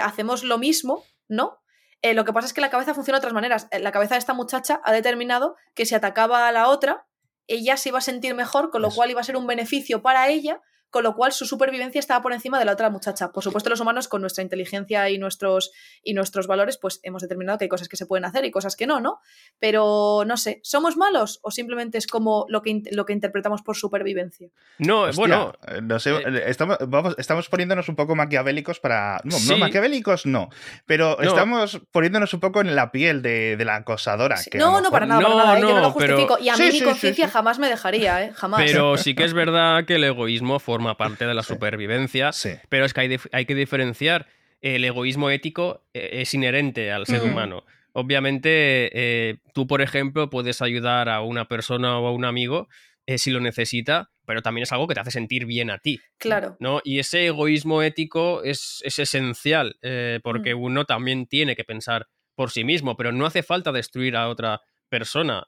[0.00, 1.61] hacemos lo mismo, ¿no?
[2.02, 3.68] Lo que pasa es que la cabeza funciona de otras maneras.
[3.80, 7.06] La cabeza de esta muchacha ha determinado que si atacaba a la otra,
[7.46, 10.28] ella se iba a sentir mejor, con lo cual iba a ser un beneficio para
[10.28, 10.60] ella
[10.92, 13.32] con lo cual su supervivencia estaba por encima de la otra muchacha.
[13.32, 15.72] Por supuesto, los humanos, con nuestra inteligencia y nuestros,
[16.04, 18.76] y nuestros valores, pues hemos determinado que hay cosas que se pueden hacer y cosas
[18.76, 19.20] que no, ¿no?
[19.58, 23.74] Pero no sé, ¿somos malos o simplemente es como lo que, lo que interpretamos por
[23.74, 24.50] supervivencia?
[24.76, 25.54] No, bueno.
[25.66, 29.22] Eh, no sé, eh, estamos, vamos, estamos poniéndonos un poco maquiavélicos para.
[29.24, 30.50] No, no maquiavélicos no.
[30.84, 34.36] Pero estamos poniéndonos un poco en la piel de, la acosadora.
[34.58, 35.58] no, no, para nada, para nada.
[35.58, 35.62] ¿eh?
[35.62, 36.38] yo no lo justifico.
[36.38, 38.32] Y a mí mi conciencia jamás me dejaría, ¿eh?
[38.34, 38.60] Jamás.
[38.62, 42.30] Pero sí que es verdad que el egoísmo forma forma parte de la supervivencia,
[42.68, 44.26] pero es que hay, hay, que diferenciar.
[44.60, 47.64] El egoísmo ético eh, es inherente al ser humano.
[47.92, 52.68] Obviamente, eh, tú, por ejemplo, puedes ayudar a una persona o a un amigo
[53.06, 56.00] eh, si lo necesita, pero también es algo que te hace sentir bien a ti.
[56.18, 56.56] Claro.
[56.58, 56.80] ¿no?
[56.84, 59.76] Y ese egoísmo ético es, es esencial,
[60.22, 60.62] porque mm.
[60.62, 64.60] uno también tiene que pensar por sí mismo, pero no hace falta destruir a otra
[64.88, 65.46] persona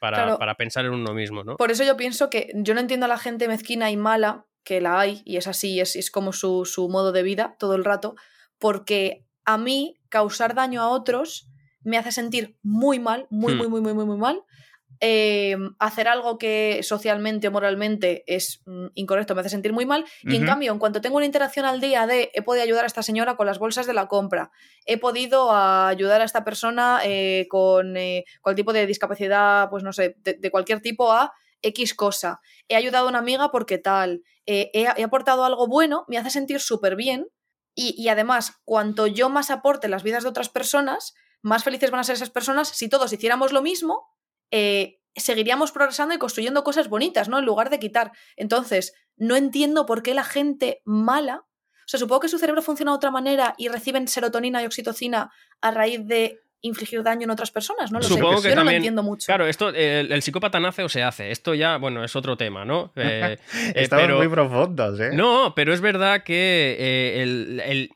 [0.00, 1.56] para, para, pensar en uno mismo, ¿no?
[1.56, 4.80] Por eso yo pienso que yo no entiendo a la gente mezquina y mala que
[4.80, 7.84] la hay y es así, es, es como su, su modo de vida todo el
[7.84, 8.16] rato,
[8.58, 11.48] porque a mí causar daño a otros
[11.82, 14.42] me hace sentir muy mal, muy, muy, muy, muy, muy, muy mal.
[15.78, 18.64] hacer algo que socialmente o moralmente es
[18.94, 20.04] incorrecto me hace sentir muy mal.
[20.24, 22.88] Y en cambio, en cuanto tengo una interacción al día de he podido ayudar a
[22.88, 24.50] esta señora con las bolsas de la compra,
[24.84, 27.00] he podido ayudar a esta persona
[27.48, 27.94] con
[28.42, 31.32] cualquier tipo de discapacidad, pues no sé, de cualquier tipo a
[31.62, 36.18] X cosa, he ayudado a una amiga porque tal, eh, he, aportado algo bueno, me
[36.18, 37.26] hace sentir súper bien
[37.78, 42.04] y, además, cuanto yo más aporte las vidas de otras personas, más felices van a
[42.04, 42.68] ser esas personas.
[42.68, 44.06] Si todos hiciéramos lo mismo,
[44.50, 47.38] eh, seguiríamos progresando y construyendo cosas bonitas, ¿no?
[47.38, 48.12] En lugar de quitar.
[48.36, 51.44] Entonces, no entiendo por qué la gente mala,
[51.86, 55.30] o sea, supongo que su cerebro funciona de otra manera y reciben serotonina y oxitocina
[55.60, 57.98] a raíz de infligir daño en otras personas, ¿no?
[57.98, 58.44] Lo Supongo sé.
[58.44, 59.26] que Yo no lo entiendo mucho.
[59.26, 61.30] Claro, esto, el, psicópata nace o se hace.
[61.30, 62.92] Esto ya, bueno, es otro tema, ¿no?
[63.06, 65.10] Eh, eh, Estamos muy profundos, ¿eh?
[65.12, 67.88] No, pero es verdad que eh,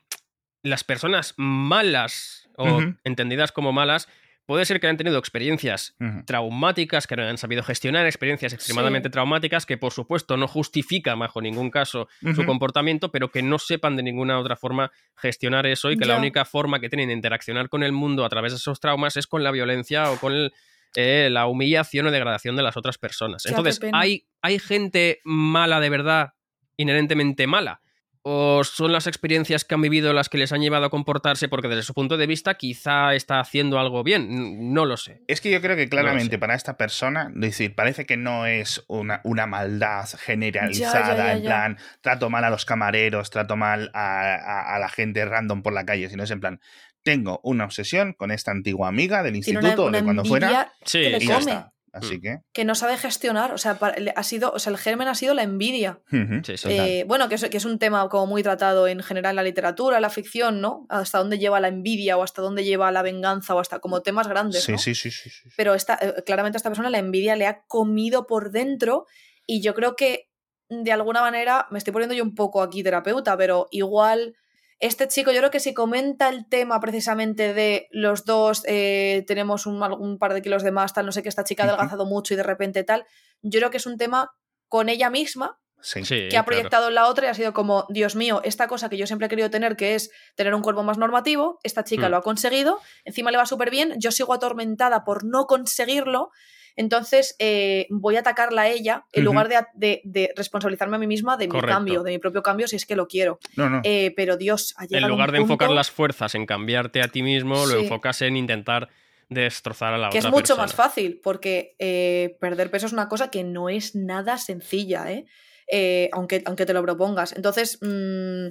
[0.63, 4.07] las personas malas, o entendidas como malas,
[4.45, 9.65] Puede ser que hayan tenido experiencias traumáticas, que no hayan sabido gestionar, experiencias extremadamente traumáticas,
[9.65, 14.03] que por supuesto no justifican bajo ningún caso su comportamiento, pero que no sepan de
[14.03, 17.83] ninguna otra forma gestionar eso y que la única forma que tienen de interaccionar con
[17.83, 20.51] el mundo a través de esos traumas es con la violencia o con
[20.95, 23.45] eh, la humillación o degradación de las otras personas.
[23.45, 26.33] Entonces, hay, hay gente mala de verdad,
[26.77, 27.81] inherentemente mala
[28.23, 31.67] ¿O son las experiencias que han vivido las que les han llevado a comportarse porque
[31.67, 34.73] desde su punto de vista quizá está haciendo algo bien?
[34.73, 35.23] No lo sé.
[35.27, 39.21] Es que yo creo que claramente para esta persona, decir, parece que no es una,
[39.23, 45.25] una maldad generalizada, en plan, trato mal a los camareros, trato mal a, la gente
[45.25, 46.61] random por la calle, sino es en plan,
[47.01, 50.99] tengo una obsesión con esta antigua amiga del instituto o de cuando fuera sí.
[50.99, 51.73] y ya está.
[51.93, 52.21] Así mm.
[52.21, 52.39] que.
[52.53, 53.53] Que no sabe gestionar.
[53.53, 53.77] O sea,
[54.15, 55.99] ha sido, o sea, el germen ha sido la envidia.
[56.11, 59.43] Eh, bueno, que es, que es, un tema como muy tratado en general en la
[59.43, 60.85] literatura, en la ficción, ¿no?
[60.89, 64.27] Hasta dónde lleva la envidia o hasta dónde lleva la venganza o hasta como temas
[64.27, 64.63] grandes.
[64.63, 67.63] Sí, sí, sí, sí, Pero esta, eh, claramente a esta persona la envidia le ha
[67.67, 69.05] comido por dentro
[69.45, 70.29] y yo creo que
[70.69, 74.37] de alguna manera, me estoy poniendo yo un poco aquí terapeuta, pero igual
[74.81, 79.67] este chico, yo creo que si comenta el tema precisamente de los dos, eh, tenemos
[79.67, 82.33] un, par de kilos de más, tal, no sé qué, esta chica ha adelgazado mucho
[82.33, 83.05] y de repente tal,
[83.43, 84.31] yo creo que es un tema
[84.67, 85.59] con ella misma
[86.03, 88.97] que ha proyectado en la otra y ha sido como, Dios mío, esta cosa que
[88.97, 92.11] yo siempre he querido tener, que es tener un cuerpo más normativo, esta chica mm.
[92.11, 96.31] lo ha conseguido, encima le va súper bien, yo sigo atormentada por no conseguirlo
[96.75, 101.47] entonces, eh, voy a atacarla a ella en lugar de, responsabilizarme a mí misma de
[101.47, 103.39] mi cambio, de mi propio cambio, si es que lo quiero.
[103.83, 107.65] Eh, pero Dios, ha En lugar de enfocar las fuerzas en cambiarte a ti mismo,
[107.65, 108.89] lo enfocas en intentar
[109.29, 112.93] destrozar a la que otra Que es mucho más fácil, porque eh, perder peso es
[112.93, 115.25] una cosa que no es nada sencilla, ¿eh?
[115.71, 117.33] eh, aunque, aunque te lo propongas.
[117.35, 118.47] Entonces, mm,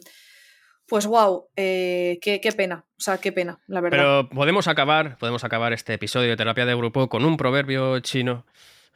[0.91, 3.97] pues wow, eh, qué, pena, o sea, qué pena, la verdad.
[3.97, 8.45] Pero podemos acabar, podemos acabar este episodio de terapia de grupo con un proverbio chino.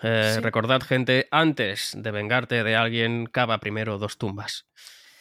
[0.03, 4.67] Eh, recordad, gente, antes de vengarte de alguien, cava primero dos tumbas.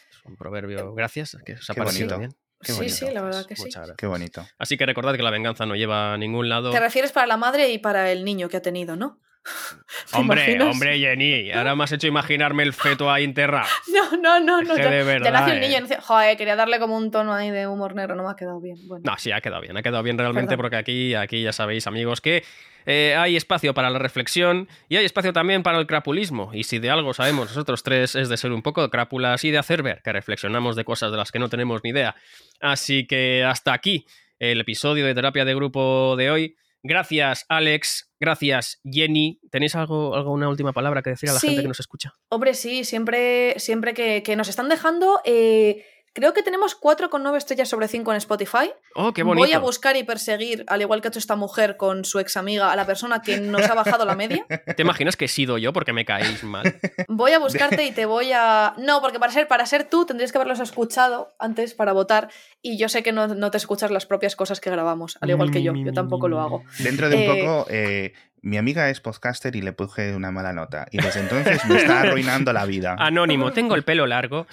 [0.09, 2.35] Es un proverbio, gracias, que os ha parecido bien.
[2.61, 3.69] sí, sí, la verdad que sí.
[3.95, 4.43] Qué bonito.
[4.57, 6.71] Así que recordad que la venganza no lleva a ningún lado.
[6.71, 9.19] Te refieres para la madre y para el niño que ha tenido, ¿no?
[10.13, 13.67] Hombre, hombre, Jenny, ahora me has hecho imaginarme el feto ahí enterrado.
[13.93, 14.77] No, no, no, no.
[14.77, 17.67] ya, de verdad, nace el niño dice, joder, quería darle como un tono ahí de
[17.67, 18.77] humor negro, no me ha quedado bien.
[19.03, 22.21] No, sí, ha quedado bien, ha quedado bien realmente porque aquí, aquí ya sabéis, amigos,
[22.21, 22.43] que
[22.85, 26.51] eh, hay espacio para la reflexión y hay espacio también para el crapulismo.
[26.53, 29.57] Y si de algo sabemos nosotros tres es de ser un poco crápulas y de
[29.57, 32.15] hacer ver que reflexionamos de cosas de las que no tenemos ni idea.
[32.59, 34.05] Así que hasta aquí
[34.39, 36.55] el episodio de terapia de grupo de hoy.
[36.83, 38.11] Gracias, Alex.
[38.19, 39.39] Gracias, Jenny.
[39.49, 42.13] ¿Tenéis algo, alguna última palabra que decir a la gente que nos escucha?
[42.29, 45.21] Hombre, sí, siempre, siempre que, que nos están dejando.
[45.23, 48.71] Eh, Creo que tenemos 4,9 estrellas sobre 5 en Spotify.
[48.93, 49.47] Oh, qué bonito.
[49.47, 52.37] Voy a buscar y perseguir, al igual que ha hecho esta mujer con su ex
[52.37, 54.45] amiga, a la persona que nos ha bajado la media.
[54.77, 56.79] ¿Te imaginas que he sido yo porque me caéis mal?
[57.07, 58.75] Voy a buscarte y te voy a.
[58.77, 62.29] No, porque para ser, para ser tú tendrías que haberlos escuchado antes para votar.
[62.61, 65.63] Y yo sé que no, te escuchas las propias cosas que grabamos, al igual que
[65.63, 65.73] yo.
[65.73, 66.63] Yo tampoco lo hago.
[66.77, 67.67] Dentro de un eh, poco.
[67.71, 68.13] Eh,
[68.43, 70.85] mi amiga es podcaster y le puse una mala nota.
[70.91, 72.95] Y desde entonces me está arruinando la vida.
[72.99, 74.47] Anónimo, tengo el pelo largo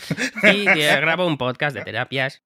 [0.44, 2.42] y grabo un podcast de terapias.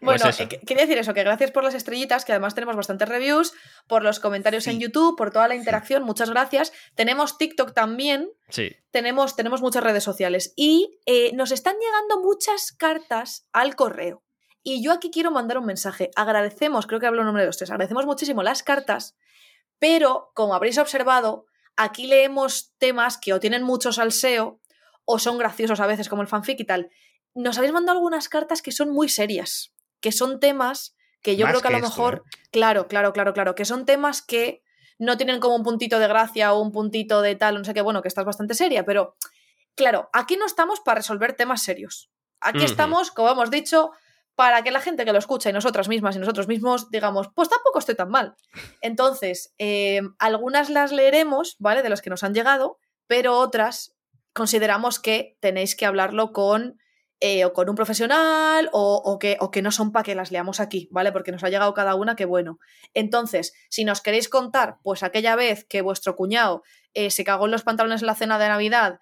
[0.00, 3.08] Pues bueno, eh, quería decir eso, que gracias por las estrellitas, que además tenemos bastantes
[3.08, 3.54] reviews,
[3.88, 6.70] por los comentarios en YouTube, por toda la interacción, muchas gracias.
[6.94, 8.28] Tenemos TikTok también.
[8.50, 8.76] Sí.
[8.90, 10.52] Tenemos, tenemos muchas redes sociales.
[10.54, 14.22] Y eh, nos están llegando muchas cartas al correo.
[14.62, 16.10] Y yo aquí quiero mandar un mensaje.
[16.14, 19.16] Agradecemos, creo que hablo en nombre de los tres, agradecemos muchísimo las cartas
[19.78, 21.46] pero, como habréis observado,
[21.76, 24.60] aquí leemos temas que o tienen mucho salseo
[25.04, 26.90] o son graciosos a veces, como el fanfic y tal.
[27.34, 31.62] Nos habéis mandado algunas cartas que son muy serias, que son temas que yo creo
[31.62, 32.38] que a lo mejor, ¿eh?
[32.52, 34.62] claro, claro, claro, claro, que son temas que
[34.98, 37.80] no tienen como un puntito de gracia o un puntito de tal, no sé qué,
[37.80, 39.16] bueno, que estás bastante seria, pero
[39.74, 42.10] claro, aquí no estamos para resolver temas serios.
[42.40, 43.92] Aquí estamos, como hemos dicho,
[44.34, 47.48] para que la gente que lo escucha y nosotras mismas y nosotros mismos digamos, pues
[47.48, 48.34] tampoco estoy tan mal.
[48.80, 51.82] Entonces, eh, algunas las leeremos, ¿vale?
[51.82, 53.94] De las que nos han llegado, pero otras
[54.32, 56.80] consideramos que tenéis que hablarlo con,
[57.20, 60.58] eh, o con un profesional o, que, o que no son para que las leamos
[60.58, 61.12] aquí, ¿vale?
[61.12, 62.58] Porque nos ha llegado cada una, que bueno.
[62.92, 66.62] Entonces, si nos queréis contar, pues aquella vez que vuestro cuñado
[66.92, 68.98] eh, se cagó en los pantalones en la cena de Navidad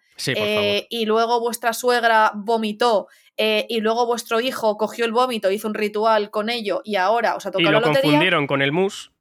[0.89, 5.74] y luego vuestra suegra vomitó eh, y luego vuestro hijo cogió el vómito, hizo un
[5.74, 8.03] ritual con ello y ahora os ha tocado y lo la lotería.
[8.03, 9.12] confundieron con el mus.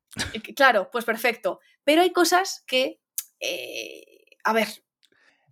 [0.56, 1.60] Claro, pues perfecto.
[1.84, 3.00] Pero hay cosas que.
[3.40, 4.04] Eh,
[4.44, 4.68] a ver.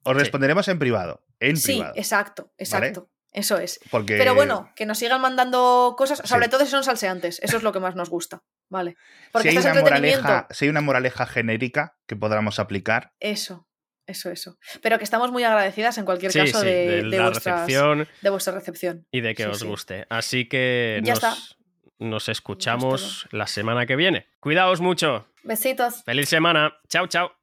[0.04, 1.24] Os responderemos en privado.
[1.40, 3.10] En sí, exacto, exacto.
[3.32, 3.80] Eso es.
[4.08, 7.40] Pero bueno, que nos sigan mandando cosas, sobre todo si son salseantes.
[7.44, 8.44] Eso es lo que más nos gusta.
[8.70, 8.98] Vale.
[9.32, 13.14] Porque si hay, una moraleja, si hay una moraleja genérica que podamos aplicar.
[13.20, 13.68] Eso.
[14.10, 14.58] Eso, eso.
[14.82, 19.06] Pero que estamos muy agradecidas en cualquier caso de, de, vuestra recepción.
[19.12, 20.08] Y de que os guste.
[20.10, 21.56] Así que nos,
[22.00, 24.28] nos escuchamos la semana que viene.
[24.40, 25.28] Cuidaos mucho.
[25.44, 26.04] Besitos.
[26.06, 26.74] Feliz semana.
[26.88, 27.39] Chao, chao.